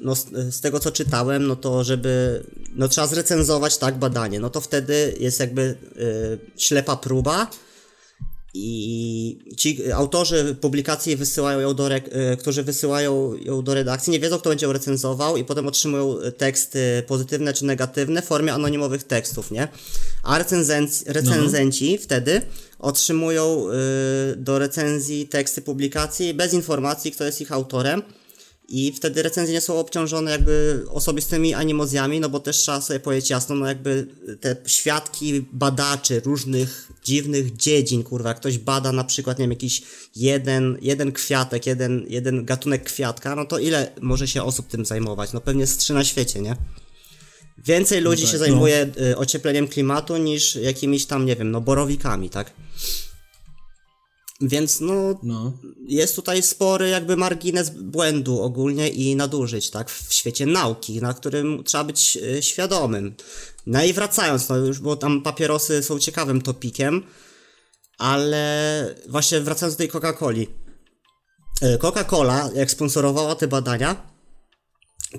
[0.00, 4.50] no, z, z tego co czytałem, no to żeby, no trzeba zrecenzować tak badanie, no
[4.50, 7.50] to wtedy jest jakby y, ślepa próba
[8.54, 12.00] i ci autorzy publikacji wysyłają ją do, y,
[12.38, 17.02] którzy wysyłają ją do redakcji, nie wiedzą kto będzie ją recenzował i potem otrzymują teksty
[17.06, 19.68] pozytywne czy negatywne w formie anonimowych tekstów, nie?
[20.22, 22.42] A recenzenci, recenzenci wtedy
[22.78, 23.66] otrzymują
[24.32, 28.02] y, do recenzji teksty publikacji bez informacji, kto jest ich autorem.
[28.72, 33.30] I wtedy recenzje nie są obciążone jakby osobistymi animozjami, no bo też trzeba sobie powiedzieć
[33.30, 34.06] jasno, no jakby
[34.40, 39.82] te świadki badaczy różnych dziwnych dziedzin, kurwa, ktoś bada na przykład, nie wiem, jakiś
[40.16, 45.32] jeden, jeden kwiatek, jeden, jeden gatunek kwiatka, no to ile może się osób tym zajmować?
[45.32, 46.56] No pewnie z trzy na świecie, nie?
[47.58, 48.44] Więcej ludzi tak, się no.
[48.44, 52.52] zajmuje y, ociepleniem klimatu niż jakimiś tam, nie wiem, no borowikami, tak?
[54.40, 55.52] Więc no, No.
[55.86, 61.64] jest tutaj spory jakby margines błędu ogólnie i nadużyć, tak, w świecie nauki, na którym
[61.64, 63.14] trzeba być y, świadomym.
[63.66, 67.02] No i wracając, no już, bo tam papierosy są ciekawym topikiem,
[67.98, 70.46] ale właśnie wracając do tej Coca-Coli.
[71.62, 74.10] Y, Coca-Cola, jak sponsorowała te badania,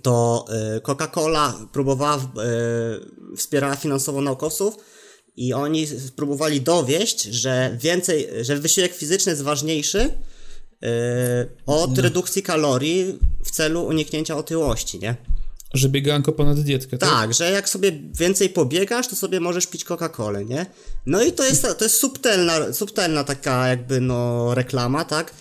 [0.02, 0.46] to
[0.78, 2.20] y, Coca-Cola próbowała,
[3.38, 4.76] wspierała finansowo naukowców
[5.36, 10.88] i oni spróbowali dowieść, że więcej, że wysiłek fizyczny jest ważniejszy y,
[11.66, 15.16] od redukcji kalorii w celu uniknięcia otyłości, nie?
[15.74, 17.10] Że bieganko ponad dietkę, tak?
[17.10, 20.66] Tak, że jak sobie więcej pobiegasz, to sobie możesz pić Coca-Colę, nie?
[21.06, 25.34] No i to jest, to jest subtelna, subtelna taka jakby no reklama, tak?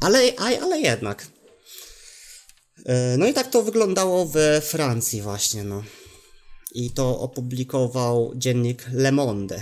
[0.00, 1.26] Ale, ale jednak.
[2.86, 5.82] E, No i tak to wyglądało we Francji właśnie, no.
[6.74, 9.60] I to opublikował dziennik Le Monde.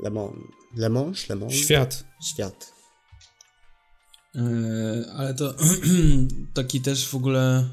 [0.00, 0.42] Le Monde.
[0.76, 1.18] Le Monde?
[1.28, 1.54] Le Monde?
[1.54, 2.04] Świat.
[2.32, 2.72] Świat.
[4.34, 4.40] E,
[5.16, 5.54] ale to
[6.54, 7.68] taki też w ogóle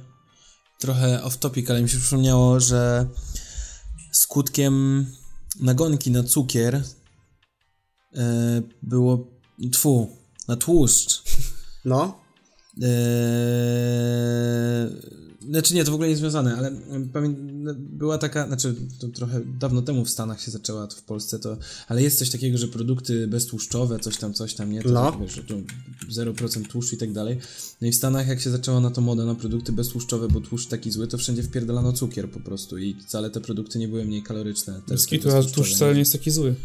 [0.80, 3.08] trochę off topic, ale mi się przypomniało, że
[4.12, 5.06] skutkiem
[5.60, 6.84] nagonki na cukier
[8.16, 9.28] e, było
[9.72, 10.18] tfu,
[10.48, 11.24] na tłuszcz.
[11.86, 12.20] No.
[12.82, 12.88] Eee,
[15.50, 16.72] znaczy nie, to w ogóle nie związane, ale
[17.14, 21.40] pamię- była taka, znaczy to trochę dawno temu w Stanach się zaczęła, to w Polsce
[21.40, 24.82] to, ale jest coś takiego, że produkty beztłuszczowe, coś tam, coś tam, nie?
[24.84, 25.18] To, No.
[25.22, 25.54] Wiesz, że to
[26.12, 27.38] 0% tłuszczu i tak dalej.
[27.82, 30.68] No i w Stanach jak się zaczęła na to moda na produkty beztłuszczowe, bo tłuszcz
[30.70, 34.24] taki zły, to wszędzie wpierdalano cukier po prostu i wcale te produkty nie były mniej
[34.24, 34.82] kaloryczne.
[34.88, 34.98] Te,
[35.38, 36.56] a tłuszcz wcale nie jest taki zły.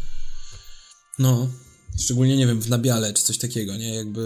[1.19, 1.47] No,
[1.99, 3.95] szczególnie, nie wiem, w nabiale czy coś takiego, nie?
[3.95, 4.21] Jakby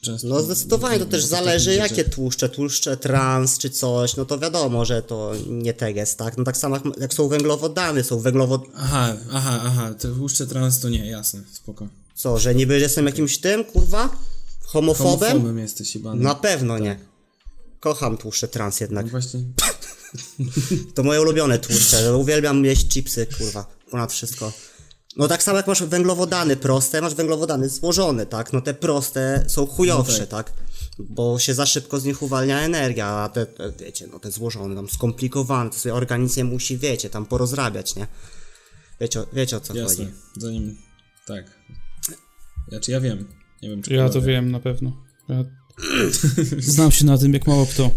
[0.00, 0.28] często...
[0.28, 4.84] No zdecydowanie to też bo zależy jakie tłuszcze, tłuszcze trans czy coś, no to wiadomo,
[4.84, 6.38] że to nie teges, tak?
[6.38, 8.62] No tak samo jak, są węglowodany, są węglowod...
[8.76, 11.88] Aha, aha, aha, te tłuszcze trans to nie, jasne, spoko.
[12.14, 14.08] Co, że niby jestem jakimś tym, kurwa?
[14.64, 15.28] Homofobem?
[15.28, 16.14] Homofobem jesteś chyba.
[16.14, 16.98] Na pewno nie.
[17.80, 19.06] Kocham tłuszcze trans jednak.
[19.06, 19.40] No właśnie.
[20.94, 22.16] To moje ulubione tłuszcze.
[22.16, 23.66] Uwielbiam jeść chipsy, kurwa.
[23.90, 24.52] Ponad wszystko.
[25.16, 28.52] No tak samo jak masz węglowodany proste, masz węglowodany złożone, tak?
[28.52, 30.52] No te proste są chujowsze, No tak?
[30.98, 34.74] Bo się za szybko z nich uwalnia energia, a te, te wiecie, no te złożone,
[34.74, 38.06] tam skomplikowane, to sobie organizm je musi, wiecie, tam porozrabiać, nie?
[39.00, 39.96] Wiecie, o- wiecie o co Jasne.
[40.04, 40.16] chodzi.
[40.36, 40.76] Zanim.
[41.26, 41.44] Tak.
[42.68, 43.28] Znaczy ja wiem.
[43.62, 44.26] Nie wiem, czy Ja to wie.
[44.26, 44.92] wiem na pewno.
[45.28, 45.44] Ja...
[46.58, 47.90] Znam się na tym jak mało kto.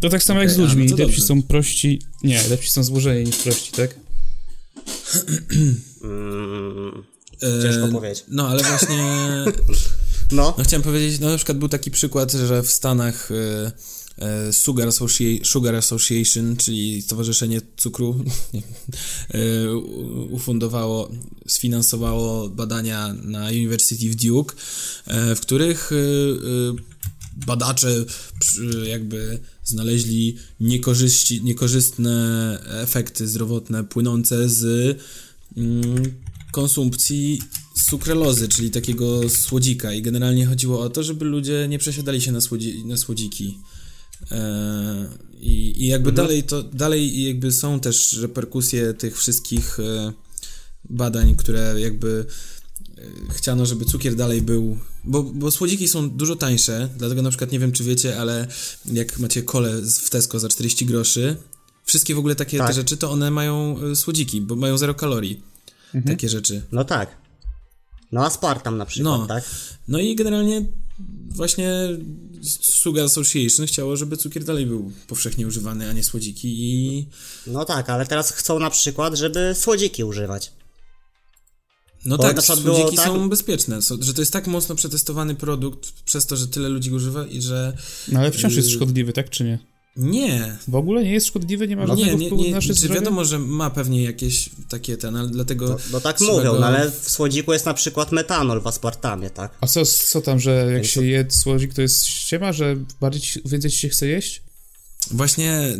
[0.00, 0.88] To tak samo jak z a, no ludźmi.
[0.88, 1.22] to lepsi dobrze.
[1.22, 2.02] są prości.
[2.22, 3.94] Nie, lepsi są złożeni niż prości, tak?
[6.02, 7.02] Mm,
[7.62, 8.24] ciężko powiedzieć.
[8.28, 9.04] No, ale właśnie
[10.32, 13.72] No, No chciałem powiedzieć, no na przykład był taki przykład, że w Stanach e,
[14.18, 18.14] e, Sugar, Associa- Sugar Association, czyli Stowarzyszenie Cukru,
[19.30, 19.76] e,
[20.30, 21.10] ufundowało,
[21.48, 24.54] sfinansowało badania na University of Duke,
[25.36, 25.90] w których
[27.46, 28.04] badacze
[28.86, 30.36] jakby znaleźli
[31.42, 34.64] niekorzystne efekty zdrowotne płynące z
[35.56, 36.14] mm,
[36.52, 37.42] konsumpcji
[37.88, 42.38] sukrelozy, czyli takiego słodzika i generalnie chodziło o to, żeby ludzie nie przesiadali się na,
[42.38, 43.58] słodzi- na słodziki.
[44.30, 45.08] E,
[45.40, 50.12] I, I jakby dalej to, dalej jakby są też reperkusje tych wszystkich e,
[50.90, 52.26] badań, które jakby
[52.98, 57.52] e, chciano, żeby cukier dalej był, bo, bo słodziki są dużo tańsze, dlatego na przykład
[57.52, 58.46] nie wiem, czy wiecie, ale
[58.92, 61.36] jak macie kole w Tesco za 40 groszy,
[61.84, 62.66] wszystkie w ogóle takie Tak.
[62.68, 65.40] te rzeczy, to one mają e, słodziki, bo mają zero kalorii.
[65.94, 66.16] Mhm.
[66.16, 66.62] Takie rzeczy.
[66.72, 67.16] no tak.
[68.12, 69.26] No aspartam na przykład, No.
[69.26, 69.44] tak?
[69.88, 70.64] No i generalnie
[71.30, 71.88] właśnie
[72.60, 77.06] Sugar Association chciało, żeby cukier dalej był powszechnie używany, a nie słodziki i
[77.46, 80.52] No tak, ale teraz chcą na przykład, żeby słodziki używać.
[82.04, 86.26] No Bo tak, słodziki tak- są bezpieczne, że to jest tak mocno przetestowany produkt przez
[86.26, 87.76] to, że tyle ludzi go używa i że
[88.08, 89.58] No ale wciąż jest Yy, szkodliwy, tak czy nie?
[89.96, 92.68] nie, W ogóle nie jest szkodliwy, nie ma żadnego nie, nie, wpływu nie, na nasze
[92.68, 92.94] czy zdrowie?
[92.94, 96.66] wiadomo, że ma pewnie jakieś takie ten, ale dlatego No, no tak mówią, go- no
[96.66, 99.58] ale w słodziku jest na przykład metanol w aspartamie, tak?
[99.60, 102.76] A co, co tam, że jak Więc się to- je słodzik, to jest ściema, że
[103.00, 104.42] bardziej więcej ci się chce jeść?
[105.10, 105.78] Właśnie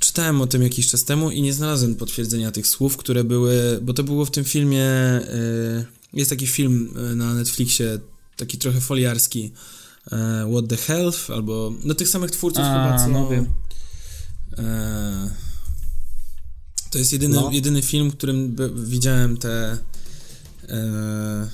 [0.00, 3.94] czytałem o tym jakiś czas temu i nie znalazłem potwierdzenia tych słów, które były, bo
[3.94, 7.98] to było w tym filmie, y, jest taki film y, na Netflixie,
[8.36, 9.52] taki trochę foliarski,
[10.06, 10.10] y,
[10.52, 13.08] What the Health, albo, no tych samych twórców A, chyba, co...
[13.12, 13.46] no wiem.
[14.58, 15.30] e,
[16.90, 17.50] to jest jedyny, No.
[17.52, 19.78] jedyny film, w którym widziałem te
[20.68, 21.48] e,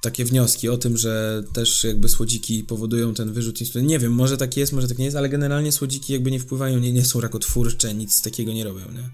[0.00, 3.88] takie wnioski o tym, że też jakby słodziki powodują ten wyrzut insuliny.
[3.88, 6.78] Nie wiem, może tak jest, może tak nie jest, ale generalnie słodziki jakby nie wpływają,
[6.78, 9.10] nie, nie są rakotwórcze, nic takiego nie robią, nie?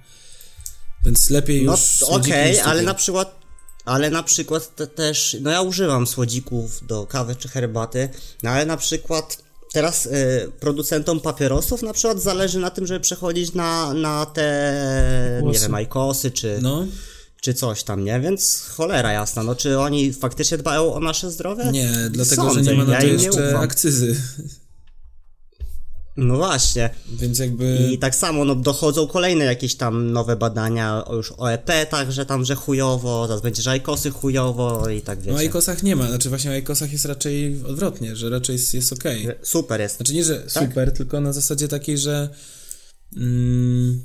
[1.04, 3.46] Więc lepiej No już słodziki okej, niż ale na przykład
[3.84, 8.08] ale na przykład te, też, no ja używam słodzików do kawy czy herbaty,
[8.42, 9.38] no ale na przykład
[9.72, 15.42] teraz y, producentom papierosów na przykład zależy na tym, żeby przechodzić na, na te, nie
[15.42, 15.60] Głosy.
[15.60, 16.86] wiem, ajkosy czy, No,
[17.46, 18.20] czy coś tam, nie?
[18.20, 21.64] Więc cholera jasna, no czy oni faktycznie dbają o nasze zdrowie?
[21.72, 24.16] nie, dlatego, że Sądzę, nie ma na ja to nie jeszcze akcyzy,
[26.16, 26.90] No właśnie.
[27.12, 27.88] więc jakby...
[27.92, 32.44] I tak samo, no dochodzą kolejne jakieś tam nowe badania już o epetach, że tam,
[32.44, 35.30] że chujowo, zaraz będzie, że ajkosy chujowo i tak wiecie.
[35.30, 38.74] No o Aikosach nie ma, znaczy właśnie o Aikosach jest raczej odwrotnie, że raczej jest,
[38.74, 39.28] jest okej.
[39.42, 39.96] Super jest.
[39.96, 40.68] Znaczy nie, że Tak?
[40.68, 42.28] super, tylko na zasadzie takiej, że
[43.16, 44.04] mm,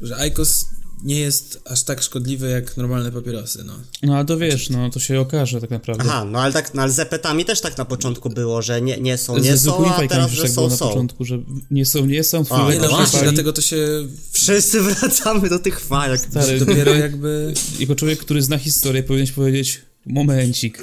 [0.00, 0.64] że Aikos
[1.02, 3.72] nie jest aż tak szkodliwy jak normalne papierosy, no.
[4.02, 6.04] No ale to wiesz, no to się okaże tak naprawdę.
[6.06, 8.96] Aha, no ale tak, no ale z epetami też tak na początku było, że nie,
[8.96, 10.88] nie są, Z nie są, zwykłymi a teraz, że tak było są, na są.
[10.88, 11.38] początku, że
[11.70, 13.22] nie są, nie są, A, Nie, no właśnie, fali.
[13.22, 13.86] dlatego to się
[14.32, 16.20] Wszyscy wracamy do tych fajek.
[16.20, 17.54] Stary, dopiero jakby...
[17.80, 20.82] jako człowiek, który zna historię, powinieneś powiedzieć momencik.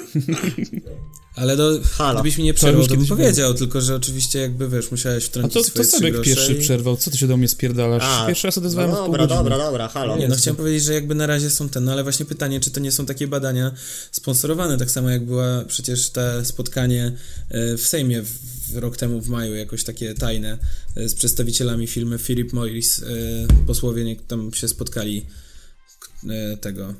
[1.36, 2.20] Ale do, Halo.
[2.20, 5.54] gdybyś mi nie przerwał, to bym powiedział, tylko że oczywiście jakby, wiesz, musiałeś A wtrącić
[5.54, 6.60] to, swoje to trzy Sebek pierwszy i...
[6.60, 8.02] przerwał, co ty się do mnie spierdalasz?
[8.06, 9.38] A, Pierwszy raz odezwałem no w pół dobra, godziny.
[9.50, 10.16] dobra, dobra, halo.
[10.16, 12.70] Nie, no chciałem powiedzieć, że jakby na razie są ten, no ale właśnie pytanie, czy
[12.70, 13.72] to nie są takie badania
[14.12, 17.12] sponsorowane, tak samo jak była przecież te spotkanie
[17.50, 18.30] e, w Sejmie w,
[18.72, 20.58] w rok temu w maju, jakoś takie tajne,
[20.96, 23.06] e, z przedstawicielami firmy Philip Morris, e,
[23.66, 25.26] posłowie tam się spotkali
[26.60, 26.94] tego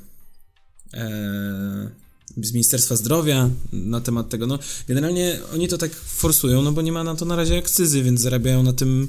[0.94, 1.90] e,
[2.36, 6.92] z Ministerstwa Zdrowia na temat tego, no generalnie oni to tak forsują, no bo nie
[6.92, 9.08] ma na to na razie akcyzy, więc zarabiają na tym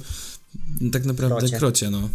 [0.91, 1.57] tak naprawdę Krocie.
[1.57, 2.10] krocie, no.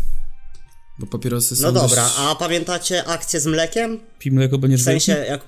[0.98, 2.14] Bo papierosy są No dobra, dość...
[2.18, 4.00] a pamiętacie akcję z mlekiem?
[4.18, 5.30] Pij mleko, będziesz W sensie wielki?
[5.30, 5.40] jak...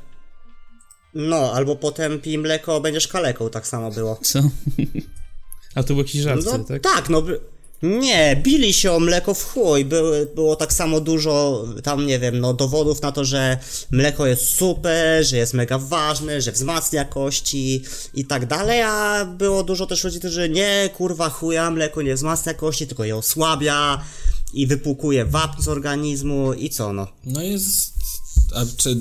[1.15, 4.19] No, albo potem pij mleko, będziesz kaleką, tak samo było.
[4.23, 4.39] Co?
[5.75, 6.83] A to był jakiś żart, No, tak?
[6.83, 7.23] tak, no.
[7.23, 7.41] by-
[7.83, 9.85] Nie, bili się o mleko w chuj.
[9.85, 13.59] Były, było tak samo dużo tam, nie wiem, no dowodów na to, że
[13.91, 17.83] mleko jest super, że jest mega ważne, że wzmacnia kości
[18.15, 22.55] i tak dalej, a było dużo też ludzi, którzy nie, kurwa chuja, mleko nie wzmacnia
[22.55, 24.05] kości, tylko je osłabia
[24.53, 27.07] i wypłukuje wapń z organizmu i co no.
[27.25, 27.93] No jest.
[28.55, 28.97] A czy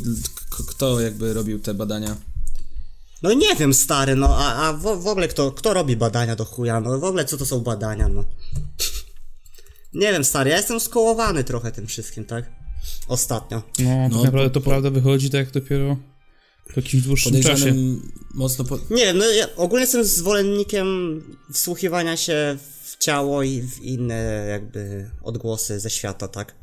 [0.67, 2.15] kto jakby robił te badania?
[3.23, 6.45] No nie wiem, stary, no a, a w, w ogóle kto, kto robi badania do
[6.45, 8.23] chuja, no w ogóle co to są badania, no.
[9.97, 12.45] Nie wiem, stary, ja jestem skołowany trochę tym wszystkim, tak?
[13.07, 13.61] Ostatnio.
[13.79, 15.97] No, No, tak naprawdę to po- prawda wychodzi tak dopiero
[16.73, 17.75] po jakimś dłuższym czasie.
[18.33, 18.65] Mocno.
[18.65, 18.77] Po...
[18.89, 20.87] Nie wiem, no ja ogólnie jestem zwolennikiem
[21.53, 26.55] wsłuchiwania się w ciało i w inne jakby odgłosy ze świata, tak?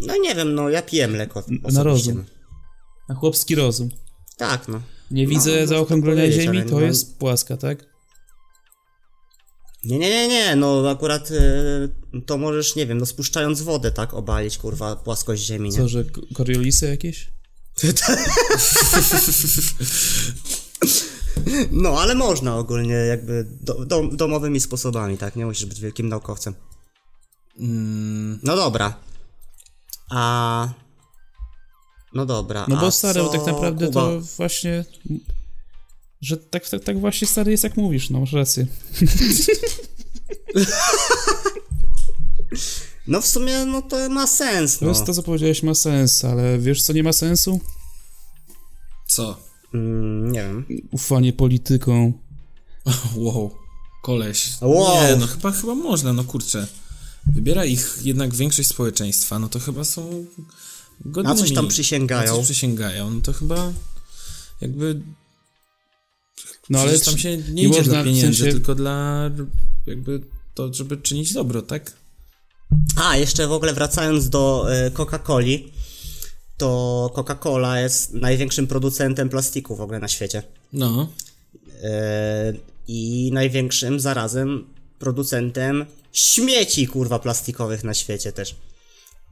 [0.00, 2.24] No nie wiem, no ja piję mleko Na rozum.
[3.08, 3.88] Na chłopski rozum.
[4.36, 4.80] Tak, no.
[5.10, 7.97] Nie No, widzę tak zaokrąglenia ziemi, to no- jest płaska, tak?
[9.88, 11.88] Nie, nie, nie, nie, no akurat y,
[12.26, 15.76] to możesz, nie wiem, no spuszczając wodę, tak, obalić, kurwa, płaskość ziemi, nie?
[15.76, 17.30] Co, że koriolisy jakieś?
[21.70, 25.36] No, ale można ogólnie jakby do, dom, domowymi sposobami, tak?
[25.36, 26.54] Nie musisz być wielkim naukowcem.
[27.60, 28.94] Mm, No dobra.
[30.10, 30.68] A...
[32.14, 34.00] No dobra, No bo stary, co, tak naprawdę Kuba?
[34.00, 34.84] to właśnie...
[36.20, 38.66] Że tak, tak, tak właśnie stary jest jak mówisz, no masz rację.
[43.06, 44.90] No w sumie, no to ma sens, To no.
[44.90, 47.60] jest to, co powiedziałeś, ma sens, ale wiesz, co nie ma sensu?
[49.06, 49.36] co?
[49.74, 50.64] Mm, nie wiem.
[50.90, 52.12] Ufanie polityką.
[53.16, 53.50] Wow,
[54.02, 54.48] koleś.
[54.60, 55.02] Wow.
[55.02, 56.66] Nie, no chyba, chyba można, no kurczę.
[57.34, 60.26] Wybiera ich jednak większość społeczeństwa, no to chyba są
[61.04, 61.36] godnymi.
[61.36, 62.36] Na coś tam Na przysięgają.
[62.36, 63.72] coś przysięgają, no to chyba
[64.60, 65.00] jakby
[66.70, 69.30] No ale tam się nie, nie idzie można, dla w pieniędzy, sensie- tylko dla
[69.86, 70.20] jakby
[70.54, 71.92] to, żeby czynić dobro, tak?
[72.96, 75.68] A, jeszcze w ogóle wracając do y, Coca-Coli,
[76.56, 80.42] to Coca-Cola jest największym producentem plastiku w ogóle na świecie.
[80.72, 81.08] No.
[81.82, 82.52] E,
[82.88, 84.64] i największym zarazem
[84.98, 88.54] producentem śmieci kurwa plastikowych na świecie też.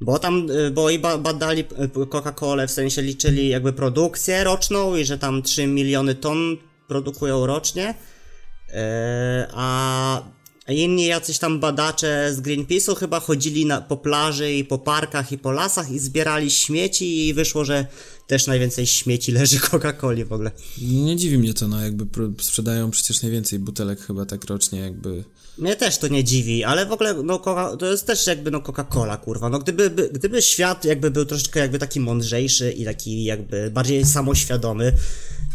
[0.01, 1.65] Bo tam, y, bo i ba- badali
[2.11, 6.57] Coca-Colę, w sensie liczyli jakby produkcję roczną i że tam 3 miliony ton
[6.89, 7.95] produkują rocznie,
[8.73, 10.23] e, a
[10.69, 15.39] inni jacyś tam badacze z Greenpeace'u chyba chodzili na, po plaży i po parkach i
[15.39, 17.87] po lasach i zbierali śmieci i wyszło, że
[18.27, 20.51] też najwięcej śmieci leży Coca-Coli w ogóle.
[20.83, 22.07] Nie dziwi mnie to, no jakby
[22.43, 25.25] sprzedają przecież najwięcej butelek chyba tak rocznie, jakby.
[25.59, 27.39] Mnie też to nie dziwi, ale w ogóle no
[27.79, 29.49] to jest też jakby no Coca-Cola, kurwa.
[29.49, 34.05] No gdyby, by, gdyby świat jakby był troszeczkę jakby taki mądrzejszy i taki jakby bardziej
[34.05, 34.93] samoświadomy,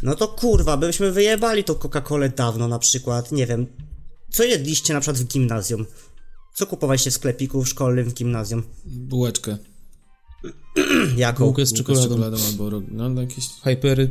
[0.03, 3.67] no to kurwa, byśmy wyjebali tą Coca-Colę dawno na przykład, nie wiem.
[4.31, 5.85] Co jedliście na przykład w gimnazjum?
[6.53, 8.63] Co kupowaliście w sklepiku szkolnym w gimnazjum?
[8.85, 9.57] Bułeczkę.
[11.17, 11.43] Jaką?
[11.45, 12.01] Bułkę z Bułkę czekoladą.
[12.01, 13.45] z czekoladą albo ro- no, no jakieś.
[13.63, 14.09] Hypery,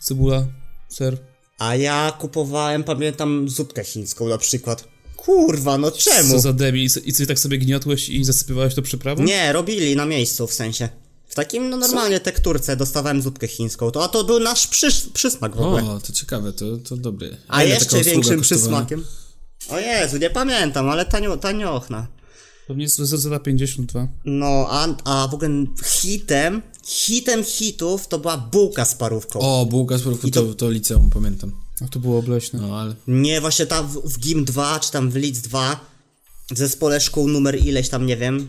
[0.00, 0.46] cebula,
[0.88, 1.18] ser.
[1.58, 4.88] A ja kupowałem, pamiętam, zupkę chińską na przykład.
[5.16, 6.30] Kurwa, no czemu?
[6.30, 6.82] Co za debil.
[6.84, 9.22] I co- I co, tak sobie gniotłeś i zasypywałeś to przyprawą?
[9.22, 10.88] Nie, robili na miejscu w sensie.
[11.28, 15.56] W takim no normalnie tekturce dostawałem zupkę chińską, to, a to był nasz przys przysmak
[15.56, 15.84] w ogóle.
[15.90, 17.28] O, to ciekawe, to, to dobre.
[17.48, 18.42] a ile jeszcze większym kosztowała?
[18.42, 19.04] przysmakiem.
[19.68, 22.06] O Jezu, nie pamiętam, ale tanio, taniochna.
[22.68, 24.08] Pewnie jest za 52.
[24.24, 25.50] No, a, a w ogóle
[25.84, 29.40] hitem, hitem hitów to była bułka z parówką.
[29.40, 31.52] O, bułka z porówku, I to- to, to liceum, pamiętam.
[31.84, 32.60] A to było obleśne.
[32.60, 35.80] No, ale Nie, właśnie tam w, w GIM 2, czy tam w LIC 2,
[36.50, 38.48] w zespole szkół numer ileś tam, nie wiem,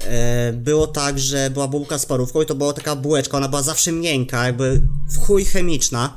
[0.00, 3.62] e, było tak, że była bułka z parówką i to była taka bułeczka, ona była
[3.62, 6.16] zawsze miękka, jakby w chuj chemiczna,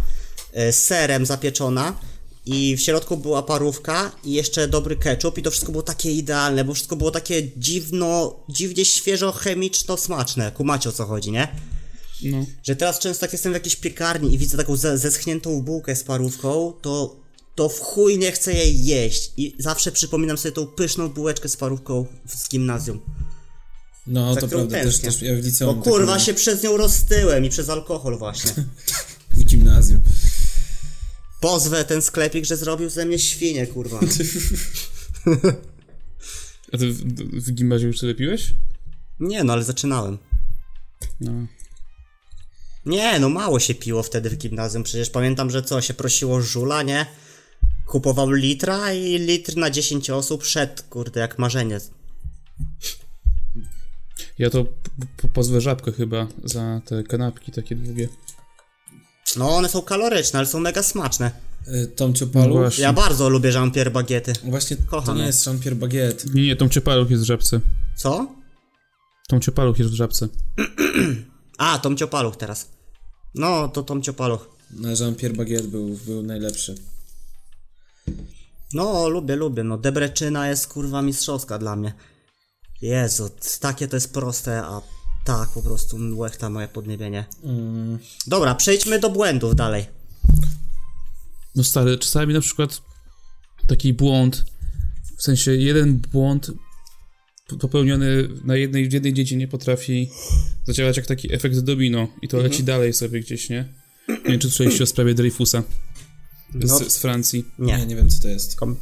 [0.54, 1.94] e, z serem zapieczona
[2.46, 6.64] i w środku była parówka i jeszcze dobry ketchup i to wszystko było takie idealne,
[6.64, 11.48] bo wszystko było takie dziwno, dziwnie świeżo, chemiczno smaczne, kumacie o co chodzi, nie?
[12.24, 12.46] No.
[12.64, 16.04] że teraz często jak jestem w jakiejś piekarni i widzę taką ze, zeschniętą bułkę z
[16.04, 17.16] parówką, to,
[17.56, 19.32] to w chuj nie chcę jej jeść.
[19.38, 23.00] I zawsze przypominam sobie tą pyszną bułeczkę z parówką z gimnazjum.
[24.08, 25.82] no to prawda, też, też ja w Bo liceum.
[25.82, 28.52] kurwa się przez nią roztyłem i przez alkohol właśnie.
[29.38, 30.02] W gimnazjum.
[31.46, 34.00] Pozwę ten sklepik, że zrobił ze mnie świnię, kurwa.
[36.74, 36.98] A ty w,
[37.46, 38.54] w gimnazjum już tyle piłeś?
[39.20, 40.18] Nie no, ale zaczynałem.
[41.20, 41.32] No.
[42.86, 46.84] Nie, no mało się piło wtedy w gimnazjum, przecież pamiętam, że co, się prosiło żula,
[46.84, 47.06] nie?
[47.88, 51.80] Kupował litra i litr na 10 osób szedł, kurde, jak marzenie.
[54.38, 54.72] Ja to p-
[55.18, 58.10] p- pozwę żabkę chyba za te kanapki takie długie.
[59.36, 61.32] No, one są kaloryczne, ale są mega smaczne.
[61.68, 62.54] Y, Tomcio Palu?
[62.56, 62.84] No właśnie.
[62.84, 64.34] Ja bardzo lubię Jean-Pierre Bagiety.
[64.44, 65.28] Właśnie to Kocham nie je.
[65.28, 66.30] jest Jean-Pierre Baguette.
[66.34, 67.60] Nie, nie, tą ciepaluch jest w żabce.
[67.96, 68.28] Co?
[69.28, 70.28] Tą ciepaluch jest w żabce.
[71.58, 72.68] A, Tom Ciopaluch teraz.
[73.36, 74.50] No, to Tom Ciopaluch.
[74.72, 76.76] No, Jean-Pierre Baguette był, był najlepszy.
[78.74, 79.64] No, lubię, lubię.
[79.64, 81.94] No, Debreczyna jest kurwa mistrzowska dla mnie.
[82.82, 84.82] Jezu, takie to jest proste, a
[85.26, 87.26] tak po prostu łechta moje podniebienie.
[87.44, 89.86] Mm, Dobra, przejdźmy do błędów dalej.
[91.56, 92.82] No stary, czasami na przykład
[93.68, 94.46] taki błąd,
[95.18, 96.52] w sensie jeden błąd
[97.60, 100.10] popełniony na jednej, w jednej dziedzinie potrafi
[100.68, 103.74] zadziałać jak taki efekt domino i to leci dalej sobie gdzieś, nie?
[104.08, 105.64] Nie wiem, czy słyszeliście o sprawie Dreyfusa
[106.64, 106.90] z, No.
[106.90, 107.46] z Francji.
[107.60, 107.78] nie.
[107.78, 107.86] Nie.
[107.86, 108.56] nie wiem co to jest.
[108.56, 108.76] Kom-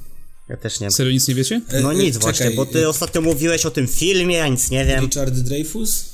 [0.49, 0.91] Ja też nie wiem.
[0.91, 1.61] Serio nic nie wiecie?
[1.69, 4.47] E, No e, nic czekaj, właśnie, bo ty e, ostatnio mówiłeś o tym filmie, ja
[4.47, 5.03] nic nie wiem.
[5.05, 6.12] Richard Dreyfus?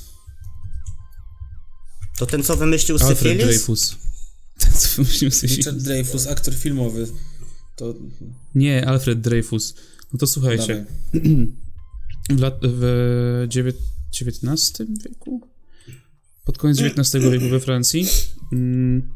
[2.20, 3.44] To ten, co wymyślił Alfred syfilis?
[3.44, 3.96] Dreyfus.
[4.60, 5.56] Ten, co wymyślił syfilis.
[5.56, 7.06] Richard Dreyfus, aktor filmowy.
[7.76, 7.94] To...
[8.54, 9.74] Nie, Alfred Dreyfus.
[10.12, 10.86] No to słuchajcie.
[12.30, 15.40] W, lat, w XIX wieku?
[16.44, 18.06] Pod koniec XIX wieku we Francji
[18.52, 19.10] mm,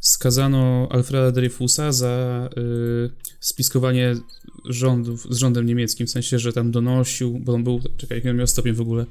[0.00, 4.16] skazano Alfreda Dreyfusa za y, spiskowanie
[4.64, 8.36] rządów, z rządem niemieckim, w sensie, że tam donosił, bo on był, czekaj, jaki on
[8.36, 9.06] miał stopień w ogóle,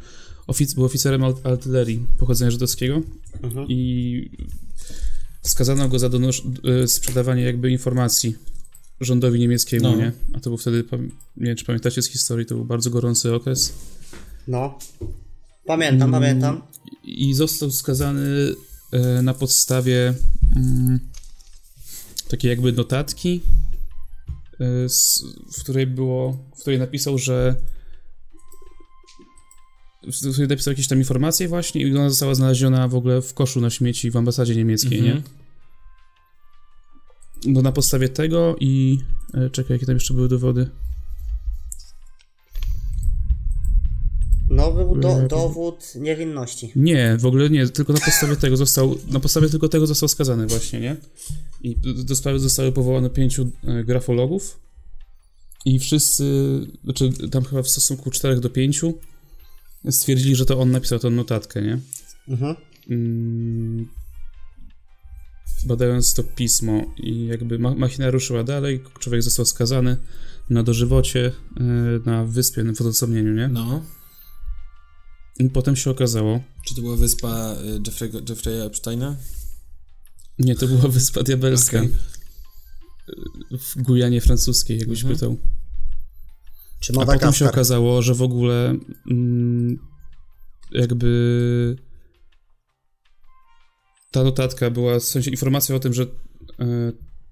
[0.47, 3.01] Ofic, był oficerem artylerii pochodzenia żydowskiego
[3.43, 3.67] Mhm.
[3.69, 4.29] i
[5.41, 6.09] skazano go za
[6.83, 8.35] y, sprzedawanie jakby informacji
[9.01, 9.95] rządowi niemieckiemu, No.
[9.95, 10.11] nie?
[10.33, 10.83] A to był wtedy,
[11.37, 13.73] nie wiem, czy pamiętacie z historii, to był bardzo gorący okres.
[14.47, 14.79] No.
[15.65, 16.61] Pamiętam, pamiętam.
[17.03, 18.55] I został skazany
[18.91, 20.13] e, na podstawie
[20.55, 20.99] mm,
[22.27, 23.41] takiej jakby notatki,
[24.59, 25.23] e, z,
[25.57, 27.55] w której było, w której napisał, że
[30.11, 33.61] w której napisał jakieś tam informacje właśnie i ona została znaleziona w ogóle w koszu
[33.61, 35.15] na śmieci w ambasadzie niemieckiej, Mhm.
[35.17, 35.23] nie?
[37.53, 38.99] No na podstawie tego i...
[39.33, 40.69] E, czekaj, jakie tam jeszcze były dowody?
[44.49, 45.27] No, był do, Mm.
[45.27, 46.71] dowód niewinności.
[46.75, 50.47] Nie, w ogóle nie, tylko na podstawie tego został, na podstawie tylko tego został skazany
[50.47, 50.95] właśnie, nie?
[51.61, 51.75] I
[52.05, 54.59] do- sprawy zostały powołane pięciu e, grafologów
[55.65, 56.23] i wszyscy,
[56.83, 58.81] znaczy tam chyba w stosunku 4 do 5
[59.89, 61.79] stwierdzili, że to on napisał tę notatkę, nie?
[62.27, 62.55] Mhm.
[62.89, 63.88] Mm,
[65.65, 69.97] badając to pismo i jakby ma- machina ruszyła dalej, człowiek został skazany
[70.49, 71.61] na dożywocie e,
[72.05, 73.47] na wyspie, w odosobnieniu, nie?
[73.47, 73.81] No.
[75.39, 79.15] I potem się okazało, Czy to była wyspa y, Jeffrey'ego- Jeffrey'a Epsteina?
[80.39, 81.77] Nie, to była Wyspa Diabelska.
[81.79, 81.91] Okej.
[83.59, 85.15] W Gujanie francuskiej, jakbyś Mhm.
[85.15, 85.38] pytał.
[86.86, 88.75] Czy A potem się okazało, że w ogóle
[89.11, 89.77] mm,
[90.71, 91.75] jakby
[94.11, 96.07] ta notatka była, w sensie informacja o tym, że e,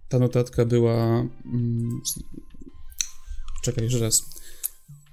[0.09, 0.95] ta notatka była
[1.45, 2.01] mm,
[3.63, 4.21] czekaj, jeszcze raz.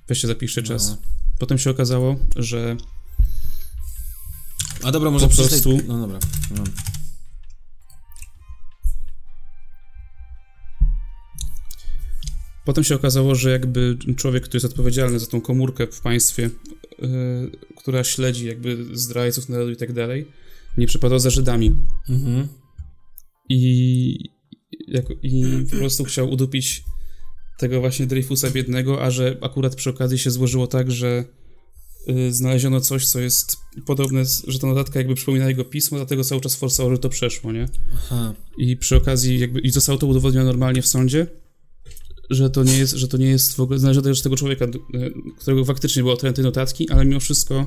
[0.08, 0.90] Weźcie, zapiszcie czas.
[0.90, 0.96] No.
[1.38, 2.76] Potem się okazało, że
[4.82, 6.18] A dobra, może Po prostu- No dobra.
[6.50, 6.64] No.
[12.70, 16.50] Potem się okazało, że jakby człowiek, który jest odpowiedzialny za tą komórkę w państwie,
[16.98, 17.08] yy,
[17.76, 20.26] która śledzi jakby zdrajców narodu i tak dalej,
[20.78, 21.74] nie przepadał za Żydami.
[22.08, 22.48] Mhm.
[23.48, 24.30] I,
[24.88, 26.84] jako, I po prostu chciał udupić
[27.58, 31.24] tego właśnie Dreyfusa biednego, a że akurat przy okazji się złożyło tak, że
[32.06, 33.56] yy, znaleziono coś, co jest
[33.86, 37.52] podobne, że ta notatka jakby przypomina jego pismo, dlatego cały czas forsował, że to przeszło,
[37.52, 37.68] nie?
[37.94, 38.34] Aha.
[38.58, 41.26] I przy okazji jakby, i zostało to udowodnione normalnie w sądzie,
[42.30, 44.70] że to nie jest, że to nie jest w ogóle, należy też tego człowieka, e,
[45.38, 47.66] którego faktycznie było autorem tej notatki, ale mimo wszystko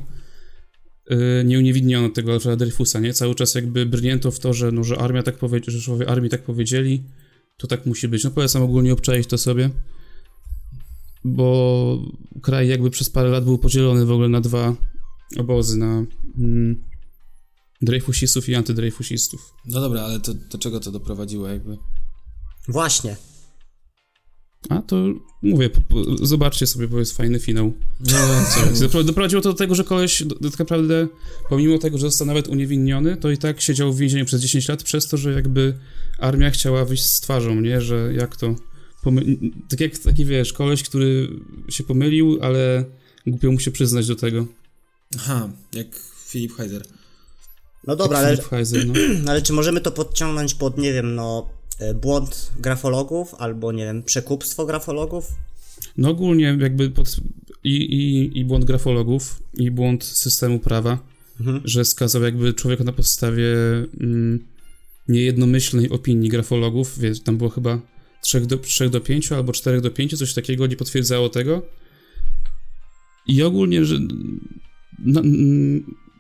[1.09, 3.14] e, nie uniewinniono tego Alfreda Dreyfusa, nie?
[3.14, 6.30] Cały czas jakby brnięto w to, że, no, że armia tak powiedziała, że szefowie armii
[6.30, 7.03] tak powiedzieli,
[7.57, 8.24] to tak musi być.
[8.24, 9.70] No polecam ogólnie obczaić to sobie,
[11.24, 11.99] bo
[12.41, 14.76] kraj jakby przez parę lat był podzielony w ogóle na dwa
[15.38, 16.05] obozy, na
[16.38, 16.84] mm,
[17.82, 19.53] Dreyfusistów i antydreyfusistów.
[19.66, 21.78] No dobra, ale to do czego to doprowadziło jakby?
[22.68, 23.16] Właśnie.
[24.70, 25.05] A to
[25.41, 27.74] mówię, po, po, zobaczcie sobie, bo jest fajny finał.
[27.99, 28.18] No,
[28.82, 31.07] Dopro- Doprowadziło to do tego, że koleś tak naprawdę,
[31.49, 34.84] pomimo tego, że został nawet uniewinniony, to i tak siedział w więzieniu przez 10 lat
[34.84, 35.74] przez to, że jakby
[36.20, 37.82] armia chciała wyjść z twarzą, nie?
[37.82, 38.55] Że jak to...
[39.03, 39.38] Pomy-
[39.70, 41.30] tak jak taki, wiesz, koleś, który
[41.70, 42.86] się pomylił, ale
[43.28, 44.45] głupio mu się przyznać do tego.
[45.16, 45.88] Aha, jak
[46.28, 46.84] Filip Heiser.
[47.88, 48.93] No dobra, ale, Philip Heiser, no.
[49.32, 51.49] ale czy możemy to podciągnąć pod, nie wiem, no,
[51.95, 55.28] błąd grafologów, albo, nie wiem, przekupstwo grafologów?
[55.97, 57.15] No ogólnie jakby pod,
[57.63, 61.61] i, i, i błąd grafologów, i błąd systemu prawa, Mhm.
[61.65, 63.53] że skazał jakby człowieka na podstawie
[64.01, 64.45] mm,
[65.07, 67.80] niejednomyślnej opinii grafologów, wiesz, tam było chyba
[68.21, 71.61] 3 do, 3 do 5 albo 4 do 5, coś takiego, nie potwierdzało tego.
[73.28, 73.99] I ogólnie, że
[74.99, 75.21] na,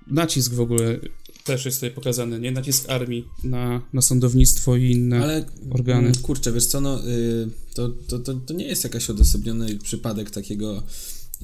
[0.07, 0.99] nacisk w ogóle
[1.43, 2.51] też jest tutaj pokazany, nie?
[2.51, 6.07] Nacisk armii na, na sądownictwo i inne Ale organy.
[6.07, 10.31] mm, kurczę, wiesz co, no y, to, to, to, to nie jest jakaś odosobniony przypadek
[10.31, 10.83] takiego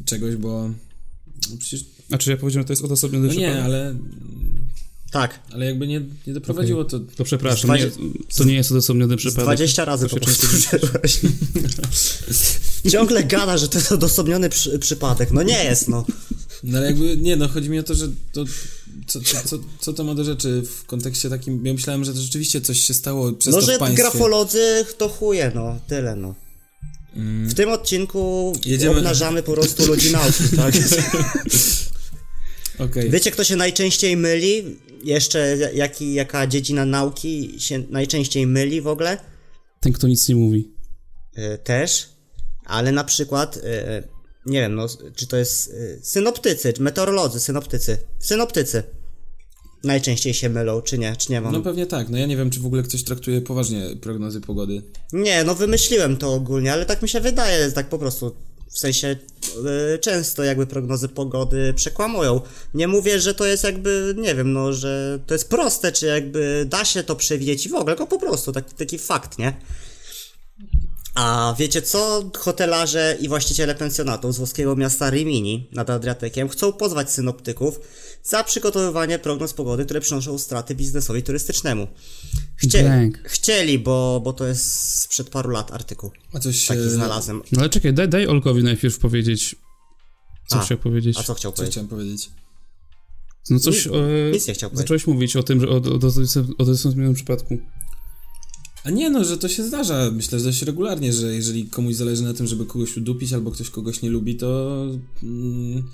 [0.05, 0.69] czegoś, bo
[1.51, 3.55] no przecież, Znaczy ja powiedziałem, że to jest odosobniony no przypadek.
[3.55, 3.95] nie, ale,
[5.11, 5.39] Tak.
[5.51, 6.99] ale jakby nie, nie doprowadziło to...
[6.99, 8.01] To przepraszam, nie, Dwadzie-
[8.37, 9.45] to nie jest odosobniony przypadek.
[9.45, 11.19] 20 razy to często powtórzyłeś.
[12.91, 15.31] Ciągle gada, że to jest odosobniony przy, przypadek.
[15.31, 16.05] No nie jest, no.
[16.63, 18.45] No ale jakby, nie no, chodzi mi o to, że to,
[19.09, 22.19] co, co, co, co to ma do rzeczy w kontekście takim, ja myślałem, że to
[22.21, 24.01] rzeczywiście coś się stało przez No, to że w państwie.
[24.03, 25.79] grafolodzy to chuje, no.
[25.87, 26.35] Tyle, no.
[27.45, 30.73] W tym odcinku Jedziemy- obnażamy po prostu ludzi nauki, tak?
[32.79, 33.09] Okej.
[33.09, 34.79] Wiecie, kto się najczęściej myli?
[35.03, 39.17] Jeszcze jaki, jaka dziedzina nauki się najczęściej myli w ogóle?
[39.79, 40.71] Ten, kto nic nie mówi.
[41.37, 42.09] Y, też,
[42.65, 43.61] ale na przykład, y,
[44.45, 48.83] nie wiem, no, czy to jest y, synoptycy, meteorolodzy, synoptycy, synoptycy.
[49.83, 51.53] Najczęściej się mylą, czy nie, czy nie mam.
[51.53, 52.09] No pewnie tak.
[52.09, 54.81] No ja nie wiem, czy w ogóle ktoś traktuje poważnie prognozy pogody.
[55.13, 58.35] Nie, no wymyśliłem to ogólnie, ale tak mi się wydaje, tak po prostu.
[58.69, 59.15] W sensie
[59.95, 62.41] y, często jakby prognozy pogody przekłamują.
[62.73, 66.65] Nie mówię, że to jest jakby, nie wiem, no, że to jest proste, czy jakby
[66.69, 69.53] da się to przewidzieć i w ogóle, tylko po prostu taki, taki fakt, nie?
[71.15, 72.31] A wiecie co?
[72.37, 77.79] Hotelarze i właściciele pensjonatów z włoskiego miasta Rimini nad Adriatykiem chcą pozwać synoptyków
[78.29, 81.87] za przygotowywanie prognoz pogody, które przynoszą straty biznesowi turystycznemu.
[82.55, 83.19] Chcie, Dang.
[83.23, 86.11] chcieli, bo, bo to jest sprzed paru lat artykuł.
[86.33, 87.41] A coś Taki e, znalazłem.
[87.51, 89.55] No ale czekaj, daj, daj Olkowi najpierw powiedzieć,
[90.47, 91.17] co A, chciał powiedzieć.
[91.17, 91.73] A co chciał Co powiedzieć?
[91.73, 92.29] chciałem powiedzieć?
[93.49, 93.85] No coś...
[93.85, 94.83] Nic- e, nic nie chciał powiedzieć.
[94.83, 95.81] Zacząłeś mówić o tym, że o, o, o,
[96.59, 97.57] o, o, o przypadku.
[98.83, 102.23] A nie no, że to się zdarza, myślę, że dość regularnie, że jeżeli komuś zależy
[102.23, 104.85] na tym, żeby kogoś udupić, albo ktoś kogoś nie lubi, to
[105.23, 105.89] mm,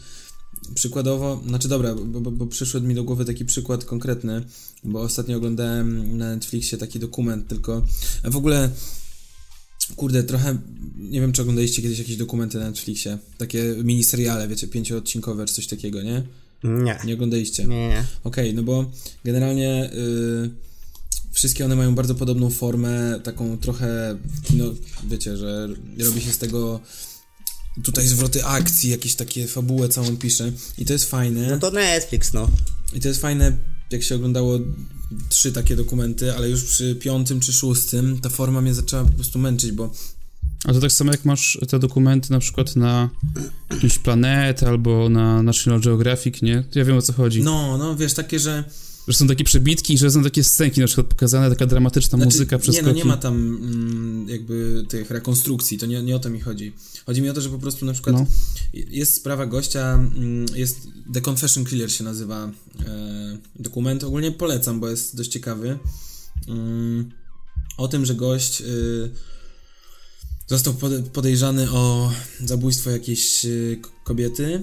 [0.75, 4.43] przykładowo, znaczy dobra, bo, bo, bo przyszedł mi do głowy taki przykład konkretny,
[4.83, 7.81] bo ostatnio oglądałem na Netflixie taki dokument, tylko
[8.23, 8.69] w ogóle
[9.95, 10.57] kurde, trochę,
[10.97, 15.67] nie wiem czy oglądaliście kiedyś jakieś dokumenty na Netflixie, takie miniseriale, wiecie, pięcioodcinkowe czy coś
[15.67, 16.23] takiego, nie?
[16.63, 16.99] Nie.
[17.05, 17.65] Nie oglądaliście?
[17.65, 18.05] Nie, nie.
[18.23, 18.91] Okej, no bo
[19.23, 20.49] generalnie y,
[21.31, 24.65] wszystkie one mają bardzo podobną formę, taką trochę kino,
[25.07, 26.79] wiecie, że robi się z tego
[27.83, 31.47] tutaj zwroty akcji, jakieś takie fabułę całą pisze i to jest fajne.
[31.47, 32.49] No to Netflix, no.
[32.93, 33.57] I to jest fajne,
[33.91, 34.59] jak się oglądało
[35.29, 39.39] trzy takie dokumenty, ale już przy piątym czy szóstym ta forma mnie zaczęła po prostu
[39.39, 39.93] męczyć, bo
[40.65, 43.09] A to tak samo jak masz te dokumenty na przykład na
[43.71, 46.63] jakiś planet albo na National Geographic, nie?
[46.71, 47.43] To ja wiem o co chodzi.
[47.43, 48.63] no, no, wiesz, takie, że
[49.07, 52.55] Że są takie przebitki, że są takie scenki na przykład pokazane, taka dramatyczna Znaczy, muzyka,
[52.55, 52.85] Nie, przeskoki.
[52.87, 56.73] no nie ma tam mm, jakby tych rekonstrukcji, to nie, nie o to mi chodzi.
[57.05, 58.25] Chodzi mi o to, że po prostu na przykład No.
[58.73, 62.51] jest sprawa gościa, mm, jest The Confession Killer się nazywa
[62.85, 65.79] e, dokument, ogólnie polecam, bo jest dość ciekawy.
[66.47, 67.11] Mm,
[67.77, 69.09] o tym, że gość y,
[70.47, 72.11] został pode- podejrzany o
[72.45, 74.61] zabójstwo jakiejś y, kobiety.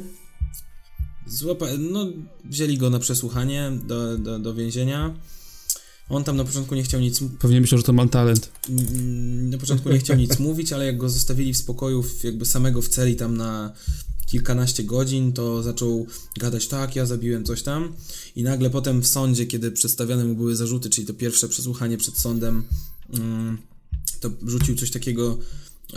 [1.26, 2.06] Złapa, no,
[2.44, 5.14] wzięli go na przesłuchanie do, do, do więzienia.
[6.08, 8.52] On tam na początku nie chciał nic Pewnie myślał, że to mam talent.
[9.50, 12.88] Na początku nie chciał nic mówić, ale jak go zostawili w spokoju, jakby samego w
[12.88, 13.72] celi tam na
[14.26, 16.06] kilkanaście godzin, to zaczął
[16.36, 17.92] gadać, tak, ja zabiłem coś tam
[18.36, 22.18] i nagle potem w sądzie, kiedy przedstawiane mu były zarzuty, czyli to pierwsze przesłuchanie przed
[22.18, 22.62] sądem,
[23.14, 23.58] mm,
[24.20, 25.38] to rzucił coś takiego,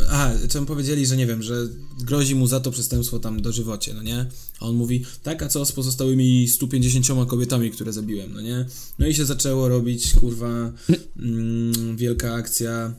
[0.09, 1.67] a, co mu powiedzieli, że nie wiem, że
[1.99, 4.25] grozi mu za to przestępstwo tam dożywocie, no nie?
[4.59, 8.65] A on mówi, tak, a co z pozostałymi 150 kobietami, które zabiłem, no nie?
[8.99, 10.71] No i się zaczęło robić, kurwa,
[11.19, 12.93] mm, wielka akcja,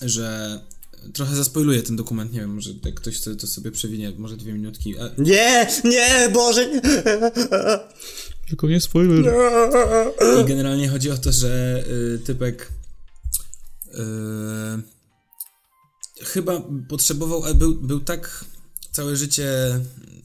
[0.00, 0.60] że
[1.12, 4.52] trochę zaspoiluję ten dokument, nie wiem, może jak ktoś chce, to sobie przewinie, może dwie
[4.52, 4.98] minutki.
[4.98, 6.80] A, Nie, nie, Boże, nie.
[8.48, 9.34] Tylko nie spoiler.
[10.42, 12.72] I generalnie chodzi o to, że y, typek
[13.86, 14.95] y,
[16.22, 18.44] chyba potrzebował, ale był, był tak
[18.92, 19.80] całe życie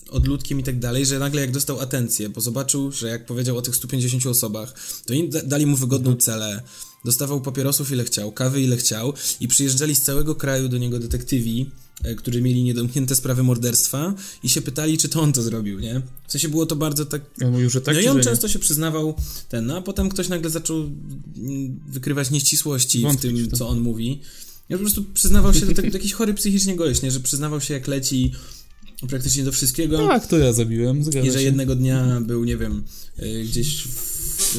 [0.09, 3.61] odludkiem i tak dalej, że nagle jak dostał atencję, bo zobaczył, że jak powiedział o
[3.61, 4.73] tych 150 osobach,
[5.05, 6.61] to da- dali mu wygodną celę,
[7.05, 11.69] dostawał papierosów ile chciał, kawy ile chciał i przyjeżdżali z całego kraju do niego detektywi,
[12.03, 14.13] e, którzy mieli niedomknięte sprawy morderstwa
[14.43, 16.01] i się pytali, czy to on to zrobił, nie?
[16.27, 18.23] W sensie było to bardzo tak Ja mówił, że tak, no i on nie?
[18.23, 19.15] często się przyznawał
[19.49, 23.67] ten, no a potem ktoś nagle zaczął mm, wykrywać nieścisłości Wątpić w tym, w co
[23.67, 24.21] on mówi.
[24.71, 27.11] Ja po prostu przyznawał się do, tak, do jakiś chory psychicznie gość, nie?
[27.11, 28.31] że przyznawał się jak leci
[29.09, 30.07] praktycznie do wszystkiego.
[30.07, 31.43] Tak, to ja zabiłem, zgadza I że się.
[31.43, 32.83] jednego dnia był, nie wiem,
[33.19, 34.55] y, gdzieś w,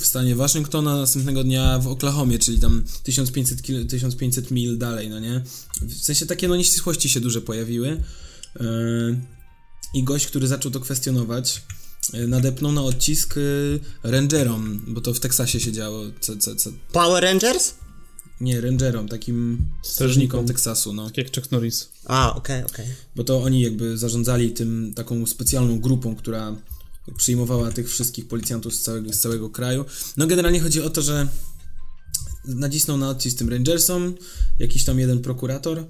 [0.00, 5.20] w stanie Waszyngtona, następnego dnia w Oklahomie, czyli tam 1500, kil, 1500 mil dalej, no
[5.20, 5.42] nie?
[5.82, 8.02] W sensie takie no nieścisłości się duże pojawiły.
[8.60, 9.20] Yy,
[9.94, 11.62] I gość, który zaczął to kwestionować,
[12.12, 13.34] yy, nadepnął na odcisk
[14.02, 16.04] rangerom, bo to w Teksasie się działo.
[16.20, 17.74] Co, co, co, Power Rangers?
[18.40, 20.46] Nie, rangerom, takim strażnikom.
[20.46, 21.04] Teksasu, no.
[21.06, 21.88] Tak jak Chuck Norris.
[22.04, 22.86] A, okej, okej.
[23.16, 26.56] Bo to oni jakby zarządzali tym taką specjalną grupą, która
[27.16, 29.84] przyjmowała tych wszystkich policjantów z całego, z całego kraju.
[30.16, 31.28] No generalnie chodzi o to, że
[32.44, 34.14] nacisnął na odcisk tym Rangersom,
[34.58, 35.84] jakiś tam jeden prokurator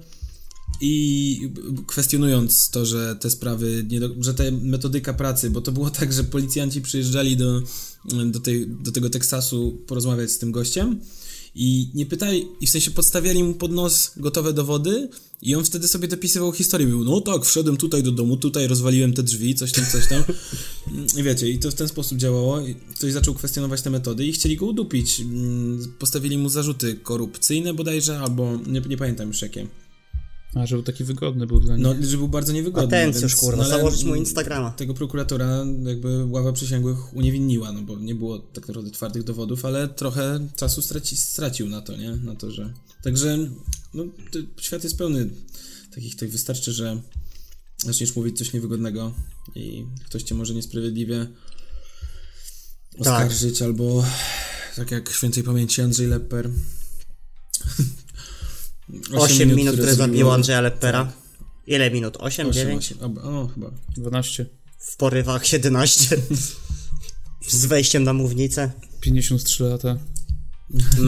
[0.81, 1.51] i
[1.87, 6.13] kwestionując to, że te sprawy, nie do, że te metodyka pracy, bo to było tak,
[6.13, 7.61] że policjanci przyjeżdżali do,
[8.25, 10.99] do, tej, do tego Teksasu porozmawiać z tym gościem
[11.55, 15.09] I nie pytali, i w sensie podstawiali mu pod nos gotowe dowody
[15.41, 16.87] i on wtedy sobie dopisywał historię.
[16.87, 20.23] Był, no tak, wszedłem tutaj do domu, tutaj rozwaliłem te drzwi, coś tam, coś tam.
[21.17, 22.59] I wiecie, i to w ten sposób działało.
[22.95, 25.19] Ktoś zaczął kwestionować te metody i chcieli go udupić.
[25.19, 29.67] Mm, Postawili mu zarzuty korupcyjne bodajże, albo nie, nie pamiętam już jakie.
[30.55, 31.83] A, żeby taki wygodny był dla nich.
[31.83, 32.97] No, że był bardzo niewygodny.
[32.97, 34.71] Atencjusz, więc- kurwa, no, założyć mu Instagrama.
[34.71, 39.87] Tego prokuratora jakby ława przysięgłych uniewinniła, no bo nie było tak naprawdę twardych dowodów, ale
[39.87, 42.15] trochę czasu straci, stracił na to, nie?
[42.15, 42.73] Na to, że...
[43.03, 43.49] Także
[43.93, 45.29] no, to świat jest pełny
[45.95, 47.01] takich, tak wystarczy, że
[47.77, 49.13] zaczniesz mówić coś niewygodnego
[49.55, 51.27] i ktoś cię może niesprawiedliwie
[52.99, 54.05] oskarżyć, albo
[54.75, 56.49] tak jak świętej pamięci Andrzej Lepper.
[59.13, 61.11] 8 minut, które zrobiło- zabiło Andrzeja Leppera.
[61.67, 62.17] Ile minut?
[62.19, 62.85] 8, Osiem, 9?
[62.85, 63.71] osiem, o, o, chyba.
[63.97, 64.45] 12.
[64.79, 66.17] W porywach 11.
[67.47, 68.71] Z wejściem na mównicę.
[69.01, 69.97] 53 lata.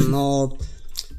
[0.10, 0.50] No,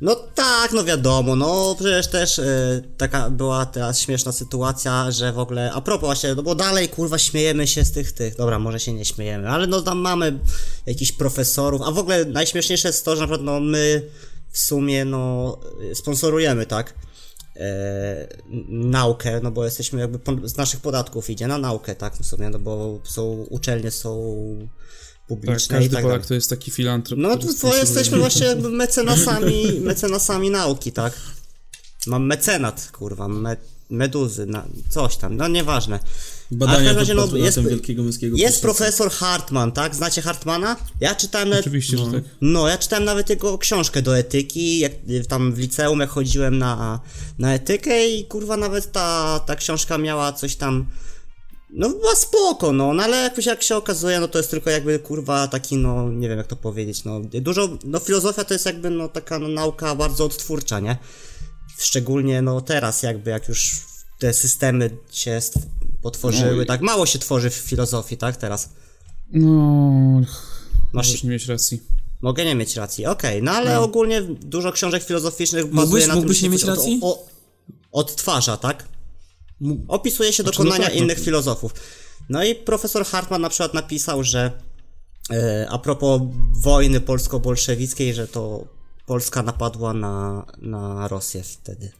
[0.01, 5.39] no tak, no wiadomo, no przecież też e, taka była teraz śmieszna sytuacja, że w
[5.39, 8.81] ogóle, a propos właśnie, no bo dalej kurwa śmiejemy się z tych, tych, dobra, może
[8.81, 10.39] się nie śmiejemy, ale no tam mamy
[10.87, 14.03] jakichś profesorów, a w ogóle najśmieszniejsze jest to, że na przykład no my
[14.53, 15.59] w sumie no
[15.95, 16.95] sponsorujemy, tak,
[17.57, 18.29] e,
[18.69, 22.51] naukę, no bo jesteśmy jakby po, z naszych podatków idzie na naukę, tak, w sumie,
[22.51, 26.29] no bo są uczelnie są Tak, publiczne i każdy tak Polak dalej.
[26.29, 27.19] to jest taki filantrop.
[27.21, 31.13] No to, to jesteśmy właśnie jakby mecenasami, mecenasami nauki, tak?
[32.07, 33.57] Mam mecenat, kurwa, me,
[33.91, 36.01] meduzy, na, coś tam, no nieważne.
[36.53, 39.95] A w Badania pod razie, no, jest- Wielkiego Męskiego Jest profesor Hartman, tak?
[39.95, 40.77] Znacie Hartmana?
[41.01, 42.25] Ja czytałem nawet, Oczywiście, że tak.
[42.41, 46.59] no, ja czytałem nawet jego książkę do etyki, jak y, tam w liceum, jak chodziłem
[46.59, 47.01] na,
[47.39, 50.87] na etykę i kurwa nawet ta, ta książka miała coś tam,
[51.71, 54.99] no była spoko, no, no ale jakoś jak się okazuje, no to jest tylko jakby
[54.99, 58.91] kurwa taki, no, nie wiem jak to powiedzieć, no, dużo, no filozofia to jest jakby,
[58.91, 60.97] no, taka no, nauka bardzo odtwórcza, nie?
[61.79, 63.81] Szczególnie, no, teraz jakby, jak już
[64.19, 65.41] te systemy się
[66.03, 68.69] potworzyły, No i- tak, mało się tworzy w filozofii, tak, teraz.
[69.33, 70.29] No, Masz,
[70.93, 71.83] możesz nie mieć racji.
[72.21, 76.41] Mogę nie mieć racji, okej, no ale ogólnie dużo książek filozoficznych bazuje Mógłbyś- na mógłbyś
[76.41, 77.01] tym, nie że mieć racji?
[77.03, 77.27] O, o,
[77.93, 78.89] odtwarza, tak?
[79.89, 81.75] Opisuje się Znaczy, dokonania no tak, no innych to- filozofów.
[82.29, 84.53] No i profesor Hartman na przykład napisał, że
[85.31, 86.23] e, a propos
[86.63, 88.65] wojny polsko-bolszewickiej, że to
[89.07, 91.93] Polska napadła na, na Rosję wtedy.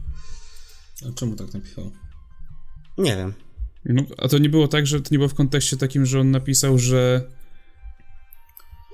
[1.09, 1.91] A czemu tak napisał?
[2.99, 3.35] Nie wiem.
[3.85, 6.31] No, a to nie było tak, że to nie było w kontekście takim, że on
[6.31, 7.29] napisał, że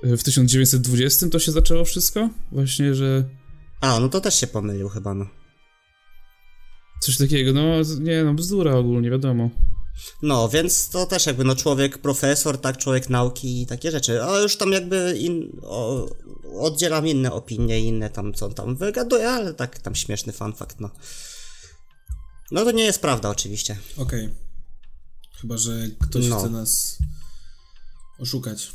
[0.03, 2.29] w 1920 to się zaczęło wszystko?
[2.51, 3.23] Właśnie, że
[3.81, 5.25] A, no to też się pomylił chyba, no.
[7.01, 7.61] coś takiego, no
[7.99, 9.49] nie, no bzdura ogólnie, wiadomo.
[10.21, 14.23] No, więc to też jakby, no człowiek profesor, tak, człowiek nauki i takie rzeczy.
[14.23, 16.07] A już tam jakby in, o,
[16.59, 20.79] oddzielam inne opinie, inne tam, co on tam wygaduje, ale tak tam śmieszny fun fact,
[20.79, 20.89] no.
[22.51, 23.77] No to nie jest prawda oczywiście.
[23.97, 24.29] Okej.
[25.41, 26.39] Chyba, że ktoś No.
[26.39, 26.97] chce nas
[28.19, 28.71] oszukać.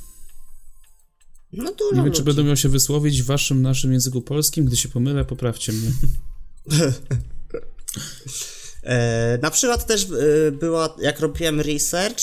[1.52, 4.64] No dużo Nie wiem, czy będę miał się wysłowić w waszym, naszym języku polskim.
[4.64, 5.90] Gdy się pomylę, poprawcie mnie.
[8.82, 12.18] E, na przykład też e, była, jak robiłem research,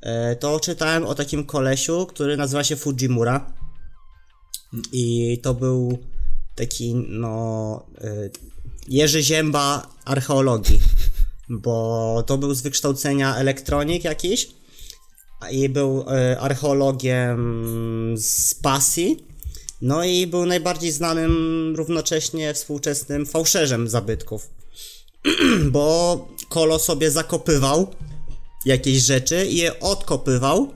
[0.00, 3.52] e, to czytałem o takim kolesiu, który nazywa się Fujimura.
[4.92, 5.98] I to był
[6.54, 8.30] taki, no, e,
[8.88, 10.80] Jerzy Zięba archeologii,
[11.52, 14.48] bo to był z wykształcenia elektronik jakiś
[15.50, 19.26] i był e, archeologiem z pasji.
[19.82, 24.50] No i był najbardziej znanym równocześnie współczesnym fałszerzem zabytków
[25.72, 27.94] bo Kolo sobie zakopywał
[28.66, 30.72] jakieś rzeczy i je odkopywał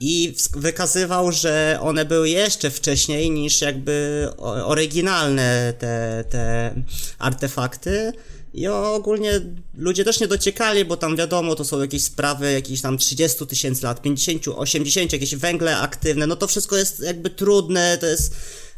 [0.00, 4.28] i wykazywał, że one były jeszcze wcześniej niż jakby
[4.64, 6.74] oryginalne te, te
[7.18, 8.12] artefakty.
[8.54, 9.40] I ogólnie
[9.74, 13.84] ludzie też nie dociekali, bo tam wiadomo, to są jakieś sprawy jakieś tam 30 tysięcy
[13.84, 18.34] lat, 50, 80, jakieś węgle aktywne, no to wszystko jest jakby trudne, to jest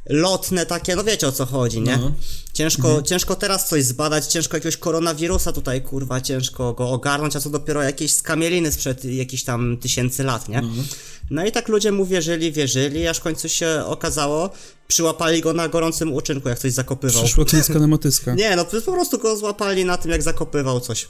[0.08, 1.96] lotne takie, no wiecie o co chodzi, nie?
[1.96, 2.12] No.
[2.52, 7.50] Ciężko, ciężko teraz coś zbadać, ciężko jakiegoś koronawirusa tutaj, kurwa, ciężko go ogarnąć, a co
[7.50, 10.62] dopiero jakieś skamieliny sprzed jakichś tam tysięcy lat, nie?
[11.30, 14.50] No i tak ludzie mu wierzyli, wierzyli, aż w końcu się okazało,
[14.88, 17.24] przyłapali go na gorącym uczynku, jak coś zakopywał.
[17.24, 18.34] Przyszła kliska na motyska.
[18.44, 21.08] Nie, no po prostu go złapali na tym, jak zakopywał coś.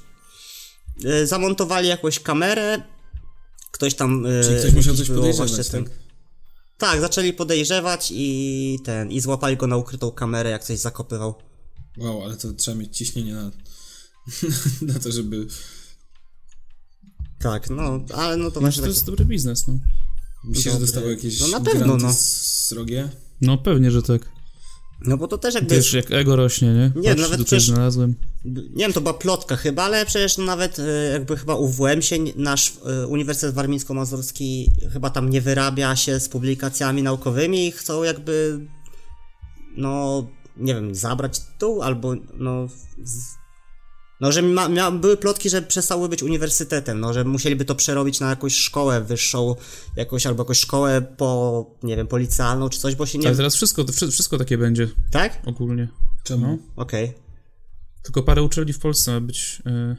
[1.01, 2.83] Yy, zamontowali jakąś kamerę,
[3.71, 4.25] ktoś tam...
[4.25, 5.85] Yy, Czyli ktoś musiał coś podejrzewać, tak?
[6.79, 11.35] Tak, zaczęli podejrzewać i ten, i złapali go na ukrytą kamerę, jak coś zakopywał.
[11.99, 13.51] Wow, ale to trzeba mieć ciśnienie na,
[14.93, 15.47] na to, żeby...
[17.39, 18.95] Tak, no, ale no to Znaczy, właśnie to tak...
[18.95, 19.79] jest dobry biznes, no.
[20.45, 20.87] Myślisz, że Dobry.
[20.87, 22.13] dostawał jakieś No na pewno, no.
[22.13, 23.09] srogie?
[23.41, 24.29] No pewnie, że tak.
[25.07, 25.75] No bo to też jakby...
[25.75, 26.93] Wiesz, jak ego rośnie, nie?
[26.97, 28.15] Nie, Patrz, nawet przecież- znalazłem.
[28.45, 32.73] Nie wiem, to była plotka chyba, ale przecież nawet e, jakby chyba UWM się, nasz
[32.87, 38.61] e, Uniwersytet Warmińsko-Mazurski chyba tam nie wyrabia się z publikacjami naukowymi i chcą jakby,
[39.77, 40.27] no,
[40.57, 42.69] nie wiem, zabrać tu albo, no,
[43.05, 43.35] z,
[44.25, 48.21] no, że ma, mia, były plotki, że przestały być uniwersytetem, no, że musieliby to przerobić
[48.21, 49.57] na jakąś szkołę wyższą,
[49.97, 53.27] jakąś, albo jakąś szkołę po, nie wiem, policjalną czy coś, bo się nie...
[53.27, 55.43] Ale teraz wszystko, wszy- wszystko takie będzie Tak?
[55.47, 55.89] ogólnie.
[56.23, 56.47] Czemu?
[56.47, 56.59] No.
[56.83, 57.13] Okej.
[58.03, 59.97] Tylko parę uczelni w Polsce ma być e,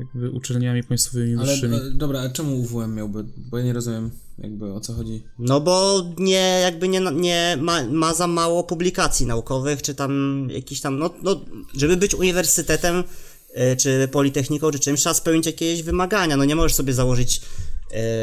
[0.00, 1.76] jakby uczelniami państwowymi Ale wyższymi.
[1.76, 3.24] e, dobra, a czemu UWM miałby?
[3.50, 5.22] Bo ja nie rozumiem jakby o co chodzi.
[5.38, 10.80] No bo nie, jakby nie, nie ma, ma za mało publikacji naukowych, czy tam jakiś
[10.80, 11.40] tam, no, no
[11.76, 13.04] żeby być uniwersytetem,
[13.72, 17.40] y, czy politechniką, czy czymś, trzeba spełnić jakieś wymagania, no nie możesz sobie założyć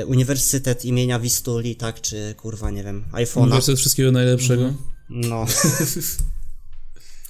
[0.01, 4.63] y, uniwersytet imienia Wistuli, tak, czy kurwa, nie wiem, iPhone'a, Uniwersytet wszystkiego najlepszego.
[4.63, 4.77] Mhm.
[5.09, 5.45] no.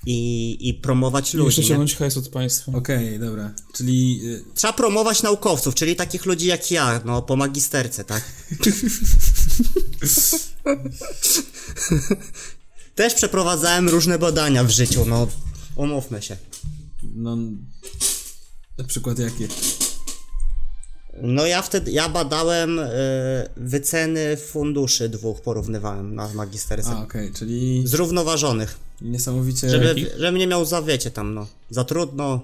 [0.05, 1.67] I, I promować ludzi, nie?
[1.67, 2.71] ciągnąć hajs od państwa.
[2.71, 3.53] Okej, dobra.
[3.73, 8.23] Czyli y, Trzeba promować naukowców, czyli takich ludzi jak ja, no, po magisterce, tak?
[12.95, 15.27] Też przeprowadzałem różne badania w życiu, no,
[15.75, 16.37] umówmy się.
[17.15, 17.37] no
[18.77, 19.47] na przykład jakie?
[21.21, 22.85] No ja wtedy, ja badałem y,
[23.57, 26.89] wyceny funduszy dwóch, porównywałem na magisterce.
[26.89, 29.69] A, okej, czyli Zrównoważonych, niesamowicie...
[29.69, 32.41] żeby, żebym nie miał za, wiecie, tam, no, za trudno.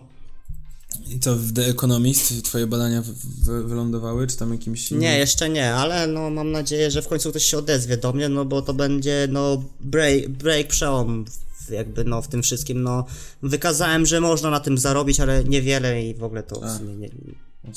[1.09, 5.01] I co, w The Economist twoje badania w, w, wylądowały, czy tam jakimś innym?
[5.01, 8.29] Nie, jeszcze nie, ale no mam nadzieję, że w końcu ktoś się odezwie do mnie,
[8.29, 11.25] no bo to będzie no break, break przełom
[11.69, 13.05] jakby no w tym wszystkim, no
[13.43, 17.09] wykazałem, że można na tym zarobić, ale niewiele i w ogóle to A, sumie nie,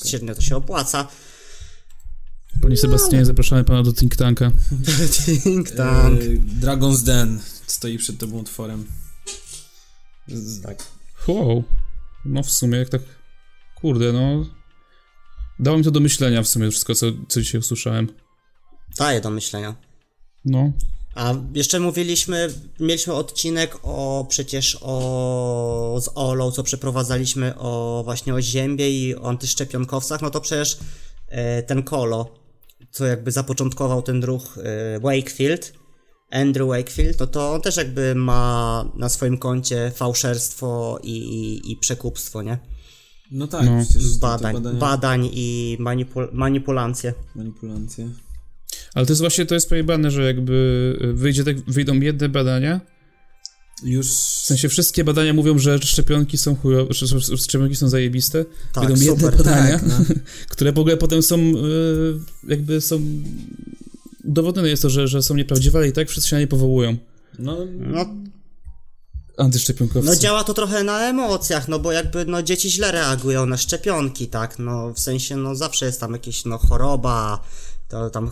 [0.05, 1.09] średnio to się opłaca.
[2.63, 4.51] Panie Sebastianie, zapraszamy pana do think tanka.
[5.25, 6.21] Think tank.
[6.21, 6.25] E,
[6.61, 8.87] Dragon's Den stoi przed tobą utworem.
[10.63, 10.85] Tak.
[11.29, 11.65] Wow.
[12.25, 13.03] No w sumie, jak tak...
[13.75, 14.47] Kurde, no...
[15.59, 18.09] Dało mi to do myślenia w sumie wszystko, co, co dzisiaj usłyszałem.
[18.99, 19.75] Daje do myślenia.
[20.45, 20.73] No.
[21.15, 22.49] A jeszcze mówiliśmy,
[22.81, 29.29] mieliśmy odcinek o przecież o z Olą, co przeprowadzaliśmy o właśnie o ziębie i o
[29.29, 30.79] antyszczepionkowcach, no to przecież
[31.67, 32.35] ten Kolo,
[32.91, 35.73] co jakby zapoczątkował ten ruch e, Wakefield,
[36.31, 41.77] Andrew Wakefield, no to on też jakby ma na swoim koncie fałszerstwo i, i, i
[41.77, 42.59] przekupstwo, nie?
[43.31, 43.85] No tak, No.
[43.85, 47.15] przecież Badań, badania, badań i manipul- manipulacje.
[47.35, 48.09] manipulacje.
[48.95, 52.81] Ale to jest właśnie, to jest pojebane, że jakby wyjdzie tak, wyjdą jedne badania,
[53.83, 54.07] Już...
[54.07, 56.57] w sensie wszystkie badania mówią, że szczepionki są
[56.91, 59.95] że szczepionki są zajebiste, Tak, jedne super, badania, tak, no.
[60.49, 61.55] które w ogóle potem są y,
[62.49, 63.01] jakby są
[64.25, 66.97] udowodnione jest to, że, że są nieprawdziwe, ale i tak wszyscy się na nie powołują.
[67.39, 68.07] No, No
[69.37, 70.11] Antyszczepionkowcy.
[70.11, 74.29] No działa to trochę na emocjach, no bo jakby no dzieci źle reagują na szczepionki,
[74.29, 77.43] tak, no w sensie no zawsze jest tam jakieś no choroba,
[77.89, 78.31] to tam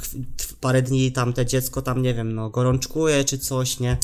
[0.65, 3.99] parę dni tam te dziecko tam nie wiem, no gorączkuje czy coś, nie?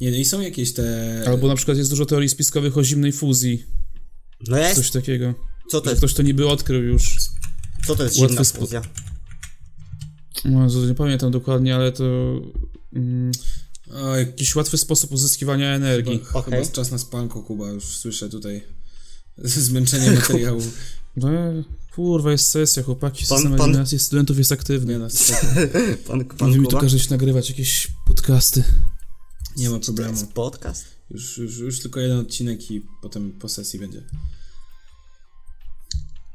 [0.00, 0.84] nie, no i są jakieś te...
[1.26, 3.64] Albo na przykład jest dużo teorii spiskowych o zimnej fuzji,
[4.48, 5.34] No jest, coś takiego.
[5.70, 7.16] co to jest, ktoś to niby odkrył już.
[7.86, 8.82] co to jest łatwy zimna spo- fuzja?
[10.44, 12.04] No, nie pamiętam dokładnie, ale to
[12.96, 13.32] mm,
[14.16, 16.18] jakiś łatwy sposób uzyskiwania energii.
[16.18, 16.42] chyba, Okej.
[16.44, 18.62] chyba jest czas na spanko, Kuba, już słyszę tutaj
[19.38, 20.62] zmęczenie materiału.
[21.16, 21.28] No,
[21.94, 25.10] kurwa, jest sesja, chłopaki, Pan- system pan- eliminacji studentów jest aktywny.
[25.10, 25.46] spoko.
[26.08, 26.80] Pan, pan Będziemy tu Kuba?
[26.80, 28.64] każdy się nagrywać jakieś podcasty.
[29.56, 30.10] nie ma To problemu.
[30.12, 30.84] jest podcast?
[31.10, 34.02] Już, już, już tylko jeden odcinek i potem po sesji będzie.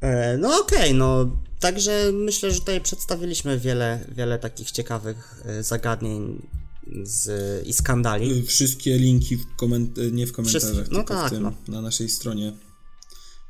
[0.01, 6.41] E, no okej, no także myślę, że tutaj przedstawiliśmy wiele, wiele takich ciekawych e, zagadnień
[7.03, 7.27] z,
[7.67, 8.43] i skandali.
[8.43, 11.53] Wszystkie linki w koment- nie w komentarzach, Wszystkie- no tylko tak, w tym, no.
[11.67, 12.53] na naszej stronie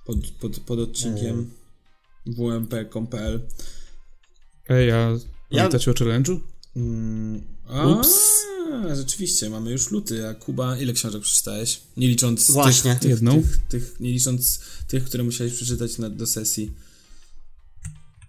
[0.09, 1.49] pod, pod, pod odcinkiem
[2.25, 3.41] wmp.pl
[4.69, 5.09] Ej, a
[5.49, 6.39] pamiętacie o challenge'u?
[6.75, 8.19] mm, a, Ups.
[8.95, 11.81] Rzeczywiście, mamy już luty, a Kuba, ile książek przeczytałeś?
[11.97, 12.91] Nie licząc Właśnie.
[12.91, 13.41] tych, tych, Jedną.
[13.41, 16.71] tych, tych, nie licząc tych, które musiałeś przeczytać na, do sesji.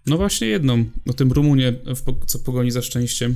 [0.05, 3.35] No właśnie jedną, o tym Rumunie, w co pogoni za szczęściem.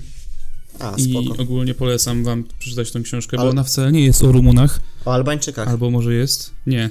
[0.80, 1.42] A, I spoko.
[1.44, 5.14] ogólnie polecam wam przeczytać tą książkę, Ale- bo ona wcale nie jest o Rumunach, O
[5.14, 5.68] Albańczykach.
[5.68, 6.90] albo może jest, nie.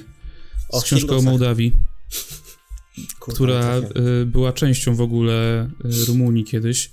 [0.69, 1.21] O Jest książka o.
[1.21, 1.71] Mołdawii,
[3.19, 3.77] Kurwa, która
[4.21, 6.91] y, była częścią w ogóle y, Rumunii kiedyś.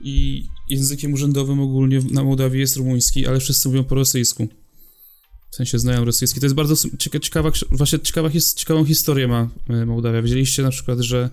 [0.00, 4.48] I językiem urzędowym ogólnie na Mołdawii jest rumuński, ale wszyscy mówią po rosyjsku.
[5.50, 6.40] W sensie znają rosyjski.
[6.40, 10.22] To jest bardzo cieka ciekawa, właśnie ciekawa, his ciekawą historię ma y, Mołdawia.
[10.22, 11.30] Wiedzieliście na przykład, że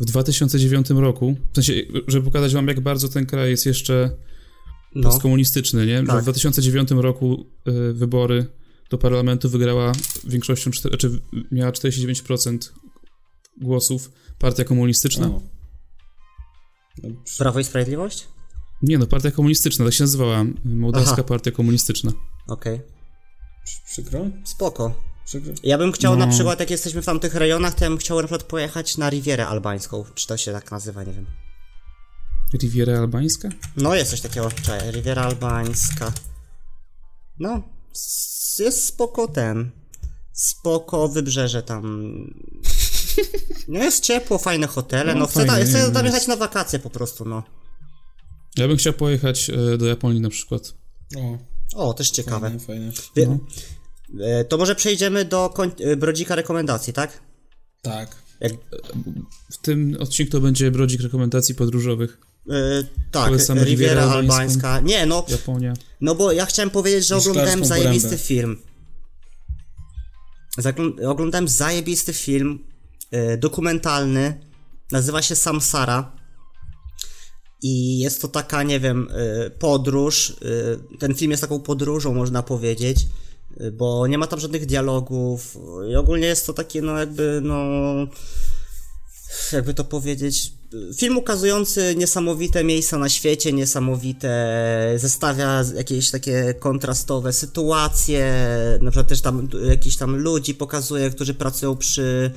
[0.00, 4.10] w 2009 roku, w sensie, żeby pokazać wam, jak bardzo ten kraj jest jeszcze
[4.94, 6.00] No, postkomunistyczny, nie?
[6.00, 6.20] Że Tak.
[6.20, 8.46] W 2009 roku y, wybory
[8.90, 9.92] do parlamentu wygrała
[10.24, 11.20] większością, czter- znaczy
[11.52, 12.72] miała 49%
[13.60, 15.26] głosów partia komunistyczna.
[15.26, 15.40] O.
[17.38, 18.28] Prawo i Sprawiedliwość?
[18.82, 21.22] Nie no, partia komunistyczna, tak się nazywała, Mołdawska Aha.
[21.24, 22.12] Partia Komunistyczna.
[22.48, 22.80] Okej.
[23.64, 24.26] przy- przykro?
[24.44, 24.94] Spoko.
[25.26, 25.52] Przykro?
[25.62, 26.26] Ja bym chciał No.
[26.26, 29.10] na przykład, jak jesteśmy w tamtych rejonach, to ja bym chciał na przykład pojechać na
[29.10, 30.04] Rivierę Albańską.
[30.14, 31.26] Czy to się tak nazywa, nie wiem.
[32.62, 33.48] Riviera Albańska?
[33.76, 34.50] No, jest coś takiego.
[34.50, 36.12] Czekaj, Riviera Albańska.
[37.38, 37.62] No,
[38.58, 39.70] jest spoko ten.
[40.32, 41.84] Spoko wybrzeże tam.
[43.68, 45.14] No jest ciepło, fajne hotele.
[45.14, 46.14] No, No, chcę, ta, fajnie, chcę tam jest.
[46.14, 47.42] jechać na wakacje po prostu, no.
[48.56, 50.74] Ja bym chciał pojechać e, do Japonii na przykład.
[51.16, 51.38] O,
[51.88, 52.58] O, też ciekawe.
[52.58, 52.92] fajne.
[53.16, 53.38] Wie, No.
[54.26, 57.20] e, To może przejdziemy do koń, e, Brodzika rekomendacji, tak?
[57.82, 58.16] Tak.
[58.40, 58.52] Jak,
[59.52, 62.18] W tym odcinku to będzie brodzik rekomendacji podróżowych.
[62.48, 62.52] E,
[63.10, 64.02] tak, Polecamy Riviera.
[64.10, 64.80] Albańska.
[64.80, 65.74] Nie, no, Japonia.
[66.00, 68.24] no bo ja chciałem powiedzieć, że oglądałem zajebisty porębę.
[68.24, 68.62] film.
[70.58, 72.64] Zaglą- oglądałem zajebisty film
[73.38, 74.40] dokumentalny.
[74.92, 76.12] Nazywa się Samsara.
[77.62, 80.30] I jest to taka, nie wiem, e, podróż.
[80.92, 83.06] e, Ten film jest taką podróżą, można powiedzieć,
[83.72, 85.58] bo nie ma tam żadnych dialogów.
[85.90, 87.64] I ogólnie jest to takie, no jakby, no.
[89.52, 90.52] Jakby to powiedzieć.
[90.96, 94.30] Film ukazujący niesamowite miejsca na świecie, niesamowite,
[94.96, 98.34] zestawia jakieś takie kontrastowe sytuacje,
[98.82, 102.30] na przykład też tam jakichś tam ludzi pokazuje, którzy pracują przy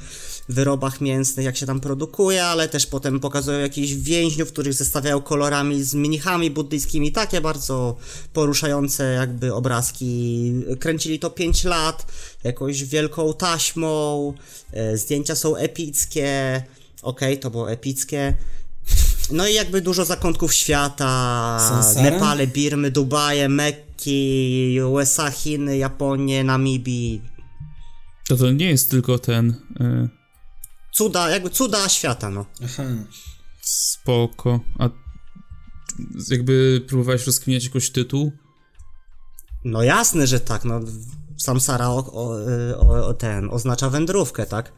[0.49, 5.84] wyrobach mięsnych, jak się tam produkuje, ale też potem pokazują jakichś więźniów, których zestawiają kolorami
[5.84, 7.95] z mnichami buddyjskimi, takie bardzo
[8.34, 10.53] poruszające jakby obrazki.
[10.79, 12.05] Kręcili to 5 lat,
[12.43, 14.34] jakąś wielką taśmą,
[14.71, 16.63] e, zdjęcia są epickie,
[17.03, 18.33] okej, to było epickie.
[19.31, 22.11] No i jakby dużo zakątków świata, Sansara?
[22.11, 27.21] Nepale, Birmy, Dubaje, Mekki, USA, Chiny, Japonię, Namibii.
[28.27, 30.09] To to nie jest tylko ten e,
[30.93, 32.45] Cuda, jakby cuda świata, no.
[32.63, 32.83] Aha.
[33.61, 34.59] spoko.
[34.79, 34.89] A
[36.29, 38.31] jakby próbowałeś rozkminiać jakoś tytuł?
[39.65, 40.79] No jasne, że tak, no.
[41.37, 42.35] Samsara o, o,
[42.79, 44.71] o, o ten, oznacza wędrówkę, tak?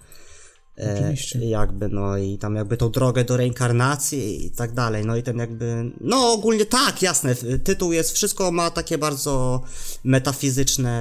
[0.78, 1.46] E, Oczywiście.
[1.46, 5.38] jakby, no i tam jakby tą drogę do reinkarnacji i tak dalej, no i ten
[5.38, 9.62] jakby, no ogólnie tak, jasne, tytuł jest, wszystko ma takie bardzo
[10.04, 10.92] metafizyczne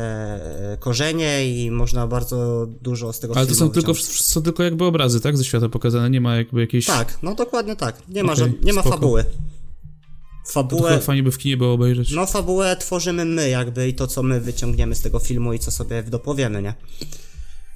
[0.72, 4.84] e, korzenie i można bardzo dużo z tego Ale to są tylko, są tylko jakby
[4.84, 5.36] obrazy, tak?
[5.36, 6.86] Ze świata pokazane, nie ma jakby jakiejś...
[6.86, 8.96] Tak, no dokładnie tak, nie ma, żad- nie ma spoko.
[8.96, 9.24] fabuły.
[9.24, 12.10] To Fabułę, fajnie by w kinie było obejrzeć.
[12.10, 15.70] No, fabułę tworzymy my, jakby i to, co my wyciągniemy z tego filmu i co
[15.70, 16.74] sobie dopowiemy, nie?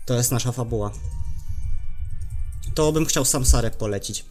[0.07, 0.93] To jest nasza fabuła.
[2.75, 4.25] To bym chciał Samsarę polecić.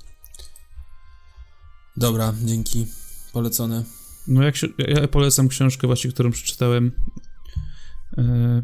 [1.98, 2.86] Dobra, dzięki.
[3.34, 3.84] Polecone.
[4.28, 6.92] No jak się, ja polecam książkę właśnie, którą przeczytałem,
[8.18, 8.64] e,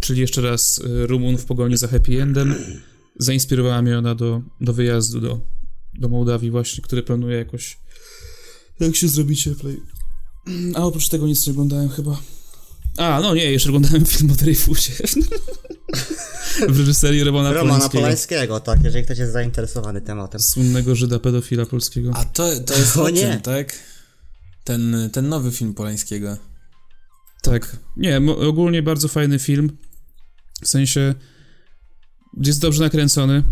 [0.00, 2.54] czyli jeszcze raz e, Rumun w pogoni za happy endem.
[3.18, 5.40] Zainspirowała mnie ona do, do wyjazdu do,
[5.94, 7.78] do Mołdawii właśnie, który planuję jakoś
[8.80, 9.82] jak się zrobi cieplej.
[10.74, 12.20] A oprócz tego nic nie oglądałem chyba.
[12.96, 14.92] A, no nie, jeszcze oglądałem film o Dreyfusie.
[16.68, 18.02] w reżyserii Romana, Romana Polańskiego.
[18.02, 20.40] Polańskiego, tak, jeżeli ktoś jest zainteresowany tematem.
[20.40, 22.10] Słynnego Żyda pedofila polskiego.
[22.14, 23.78] A to, to jest O o tym, tak?
[24.64, 26.36] Ten, ten nowy film Polańskiego.
[27.42, 27.76] Tak.
[27.96, 29.76] Nie, ogólnie bardzo fajny film.
[30.62, 31.14] W sensie
[32.42, 33.42] jest dobrze nakręcony,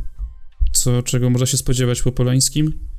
[0.73, 2.92] co czego można się spodziewać po Polańskim.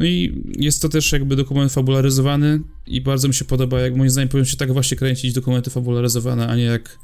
[0.00, 4.10] No i jest to też jakby dokument fabularyzowany i bardzo mi się podoba, jak moim
[4.10, 6.98] zdaniem powinien się tak właśnie kręcić dokumenty fabularyzowane, a nie jak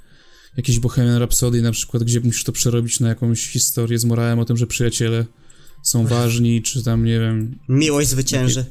[0.57, 4.45] jakiś Bohemian Rhapsody na przykład, gdzie musisz to przerobić na jakąś historię z morałem o
[4.45, 5.27] tym, że przyjaciele
[5.83, 8.65] są ważni, czy tam, nie wiem, Miłość zwycięży.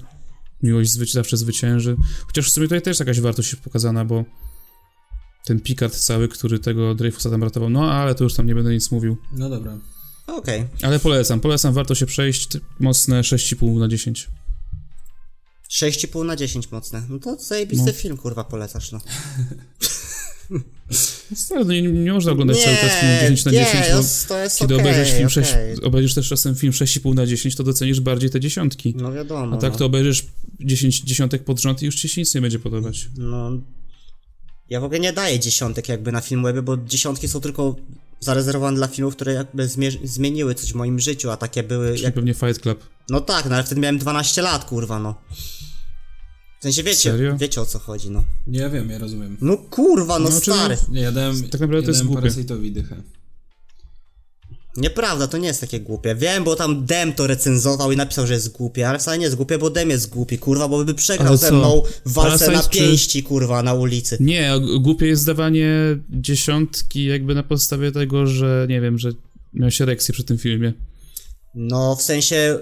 [0.64, 1.96] miłość zwyci- zawsze zwycięży.
[2.28, 4.26] Chociaż w sumie tutaj też jakaś wartość jest pokazana, bo
[5.46, 8.74] ten Picard cały, który tego Dreyfusa tam ratował, no ale to już tam nie będę
[8.74, 9.18] nic mówił.
[9.34, 9.80] No dobra.
[10.28, 10.66] Okej.
[10.82, 12.48] Ale polecam, polecam, warto się przejść,
[12.80, 14.30] mocne 6,5 na 10.
[15.72, 17.04] 6,5 na 10 mocne.
[17.10, 17.94] No to zajebisty No.
[17.94, 19.00] film, kurwa, polecasz, no.
[21.36, 23.98] Stary, no nie, nie można oglądać cały czas film 10 na nie, 10, to bo
[23.98, 25.82] jest, to jest kiedy okej, obejrzysz film 6, okej.
[25.82, 28.94] obejrzysz też czasem film 6,5 na 10, to docenisz bardziej te dziesiątki.
[28.98, 29.80] No wiadomo, A tak no.
[29.80, 30.26] to obejrzysz
[30.60, 33.10] 10 dziesiątek pod rząd i już ci się nic nie będzie podobać.
[33.18, 33.52] No.
[34.70, 37.76] Ja w ogóle nie daję dziesiątek jakby na Filmwebie, bo dziesiątki są tylko
[38.26, 42.04] zarezerwowane dla filmów, które jakby zmie- zmieniły coś w moim życiu, a takie były Czyli
[42.04, 42.14] jak...
[42.14, 42.84] pewnie Fight Club.
[43.10, 45.16] No tak, no ale wtedy miałem 12 lat, kurwa, no.
[46.60, 47.38] W sensie wiecie, Serio?
[47.38, 48.24] wiecie o co chodzi, no.
[48.48, 49.38] Nie, ja wiem, ja rozumiem.
[49.42, 50.78] No kurwa, no, No, stary.
[50.90, 52.32] Nie, ja dałem, Tak naprawdę to jest głupie.
[52.72, 52.96] Dychę.
[54.78, 56.16] Nieprawda, to nie jest takie głupie.
[56.16, 59.36] Wiem, bo tam Dem to recenzował i napisał, że jest głupie, ale wcale nie jest
[59.36, 62.52] głupie, bo Dem jest głupi, kurwa, bo by przegrał Ale ze mną w walce na
[62.52, 64.18] Parasite czy- pięści, kurwa, na ulicy.
[64.20, 65.70] Nie, głupie jest dawanie
[66.10, 69.10] dziesiątki jakby na podstawie tego, że nie wiem, że
[69.54, 70.74] miałeś erekcję przy tym filmie.
[71.56, 72.60] No, w sensie...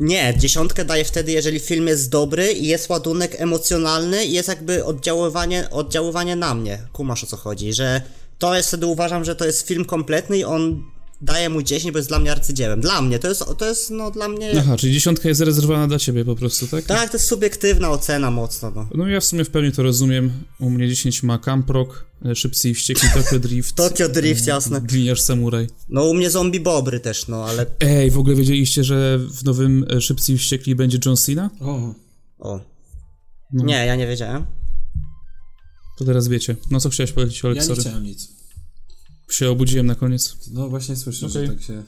[0.00, 4.84] Nie, dziesiątkę daję wtedy, jeżeli film jest dobry i jest ładunek emocjonalny i jest jakby
[4.84, 6.78] oddziaływanie, oddziaływanie na mnie.
[6.92, 8.02] Kumasz o co chodzi, że
[8.38, 10.82] to jest wtedy uważam, że to jest film kompletny i on
[11.20, 12.80] daje mu 10, bo jest dla mnie arcydziełem.
[12.80, 14.52] Dla mnie, to jest, to jest no dla mnie...
[14.58, 16.84] Aha, czyli dziesiątka jest zarezerwowana dla ciebie po prostu, tak?
[16.84, 18.88] Tak, to jest subiektywna ocena mocno, no.
[18.94, 20.30] No ja w sumie w pełni to rozumiem.
[20.60, 24.80] U mnie 10 ma Camp Rock, e, Szybcy i Wściekli, Tokyo Drift, Tokyo Drift, jasne.
[24.80, 25.66] Gliniarz Samuraj.
[25.88, 27.66] No u mnie zombie bobry też, no ale...
[27.80, 31.50] Ej, w ogóle wiedzieliście, że w nowym e, Szybcy i Wściekli będzie John Cena?
[31.60, 31.94] O,
[32.38, 32.60] O.
[33.52, 33.64] No.
[33.64, 34.46] Nie, ja nie wiedziałem.
[35.98, 36.56] To teraz wiecie.
[36.70, 37.80] No co chciałeś powiedzieć, Olek, ja nie sorry.
[37.80, 38.37] chciałem nic.
[39.30, 40.36] Się obudziłem na koniec.
[40.52, 41.46] No właśnie słyszę, Okej.
[41.46, 41.84] że tak się e,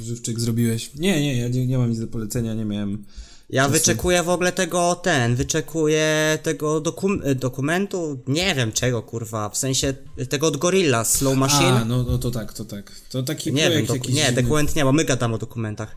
[0.00, 0.90] żywczyk zrobiłeś.
[0.94, 3.04] Nie, nie, ja nie, nie mam nic do polecenia, nie miałem.
[3.50, 3.72] Ja Czasu.
[3.72, 9.56] wyczekuję w ogóle tego, ten, wyczekuję tego dokum y, dokumentu, nie wiem czego, kurwa, w
[9.58, 11.72] sensie y, tego od Gorilla, Slow Machine.
[11.72, 12.92] A, no, no to tak, to tak.
[13.10, 15.96] To taki nie wiem, projekt doku- jakiś nie, dokument nie, bo my gadamy o dokumentach.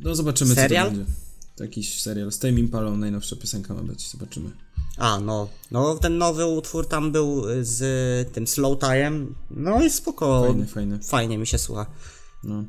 [0.00, 0.86] No zobaczymy, Serial?
[0.86, 1.12] co to będzie.
[1.56, 2.32] To Jakiś serial.
[2.32, 4.50] Z Tame Impalą najnowsza piosenka ma być, zobaczymy.
[4.98, 7.82] A, no, no ten nowy utwór tam był y, z
[8.28, 10.98] y, tym Slow Time, no i spoko, Fajny, fajny.
[10.98, 11.86] fajnie mi się słucha.
[12.44, 12.64] No.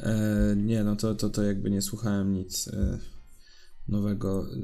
[0.00, 0.14] E,
[0.56, 2.98] nie, no to, to, to jakby nie słuchałem nic e,
[3.88, 4.42] nowego.
[4.42, 4.56] E,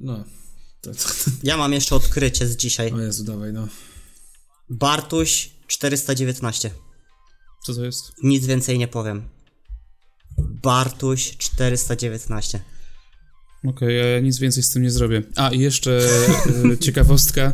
[0.00, 0.24] no.
[0.80, 0.98] To, to,
[1.42, 2.92] Ja mam jeszcze odkrycie z dzisiaj.
[2.92, 3.68] o Jezu, dawaj, no.
[4.70, 6.70] Bartuś 419.
[7.66, 8.12] Co to jest?
[8.22, 9.28] Nic więcej nie powiem.
[10.38, 12.60] Bartuś 419.
[13.68, 15.22] Okej, ja nic więcej z tym nie zrobię.
[15.36, 16.00] A, i jeszcze
[16.72, 17.52] e, ciekawostka.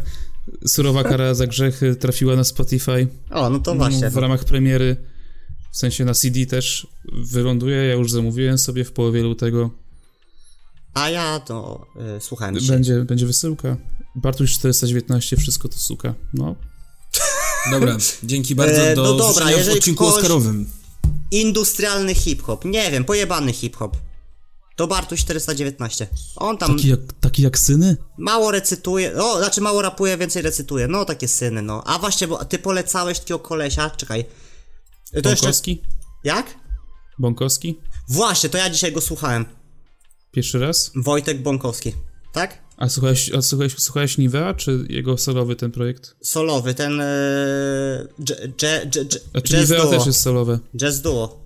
[0.66, 3.08] Surowa kara za grzechy trafiła na Spotify.
[3.30, 4.10] O, no to właśnie.
[4.10, 4.96] W ramach premiery,
[5.72, 7.76] w sensie na CD też wyląduje.
[7.76, 9.70] Ja już zamówiłem sobie w połowie lutego.
[10.94, 11.86] A ja to
[12.16, 12.76] y, słuchałem dzisiaj.
[12.76, 13.76] Będzie, będzie wysyłka.
[14.14, 16.14] Bartuś 419, wszystko to suka.
[16.34, 16.56] No,
[17.70, 18.82] Dobra, dzięki bardzo.
[18.82, 20.70] E, do no dobra, w odcinku Oscarowym.
[21.30, 22.64] Industrialny hip-hop.
[22.64, 23.96] Nie wiem, pojebany hip-hop.
[24.78, 26.06] To Bartuś 419.
[26.36, 27.96] On tam taki jak, taki jak syny?
[28.18, 30.88] mało recytuje, o, znaczy mało rapuje, więcej recytuje.
[30.88, 31.82] No, takie syny, no.
[31.86, 34.24] A właśnie, bo ty polecałeś takiego kolesia, czekaj.
[35.22, 35.46] To jeszcze...
[35.46, 35.82] Bąkowski?
[36.24, 36.54] Jak?
[37.18, 37.80] Bąkowski?
[38.08, 39.44] Właśnie, to ja dzisiaj go słuchałem.
[40.32, 40.90] Pierwszy raz?
[40.96, 41.92] Wojtek Bąkowski.
[42.32, 42.58] Tak?
[42.76, 46.16] A słuchałeś, a słuchałeś, słuchałeś Nivea, czy jego solowy ten projekt?
[46.22, 46.92] Solowy, ten...
[46.92, 50.58] Yy, dż, dż, dż, dż, A czy jazz Nivea też jest solowe?
[50.76, 51.44] Jazz duo.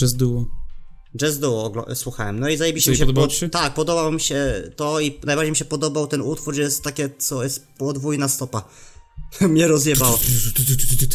[0.00, 0.63] Jazz Duo.
[1.16, 2.40] Jazz Duo słuchałem.
[2.40, 3.48] No i zajebiście mi się, podobało ci się?
[3.48, 7.10] Tak, podobało mi się to i najbardziej mi się podobał ten utwór, że jest takie,
[7.18, 8.68] co jest podwójna stopa.
[9.40, 10.20] Mnie rozjebało.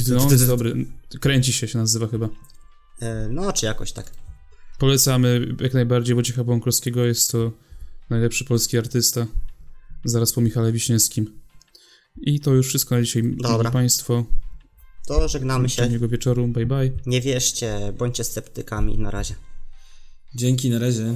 [0.08, 0.86] No, dobry.
[1.20, 2.30] Kręci się, się nazywa chyba.
[3.02, 4.12] E, No, czy jakoś tak.
[4.80, 7.06] Polecamy jak najbardziej Wojciecha Bąkowskiego.
[7.06, 7.52] Jest to
[8.10, 9.28] najlepszy polski artysta.
[10.06, 11.40] Zaraz po Michale Wiśniewskim.
[12.22, 13.50] I to już wszystko na dzisiaj, Dobra.
[13.50, 14.26] Drodzy Państwo.
[15.08, 15.88] To żegnamy się.
[15.88, 16.48] Miłego wieczoru.
[16.48, 16.92] Bye bye.
[17.06, 18.98] Nie wierzcie, bądźcie sceptykami.
[18.98, 19.36] Na razie.
[20.36, 21.14] Dzięki, na razie.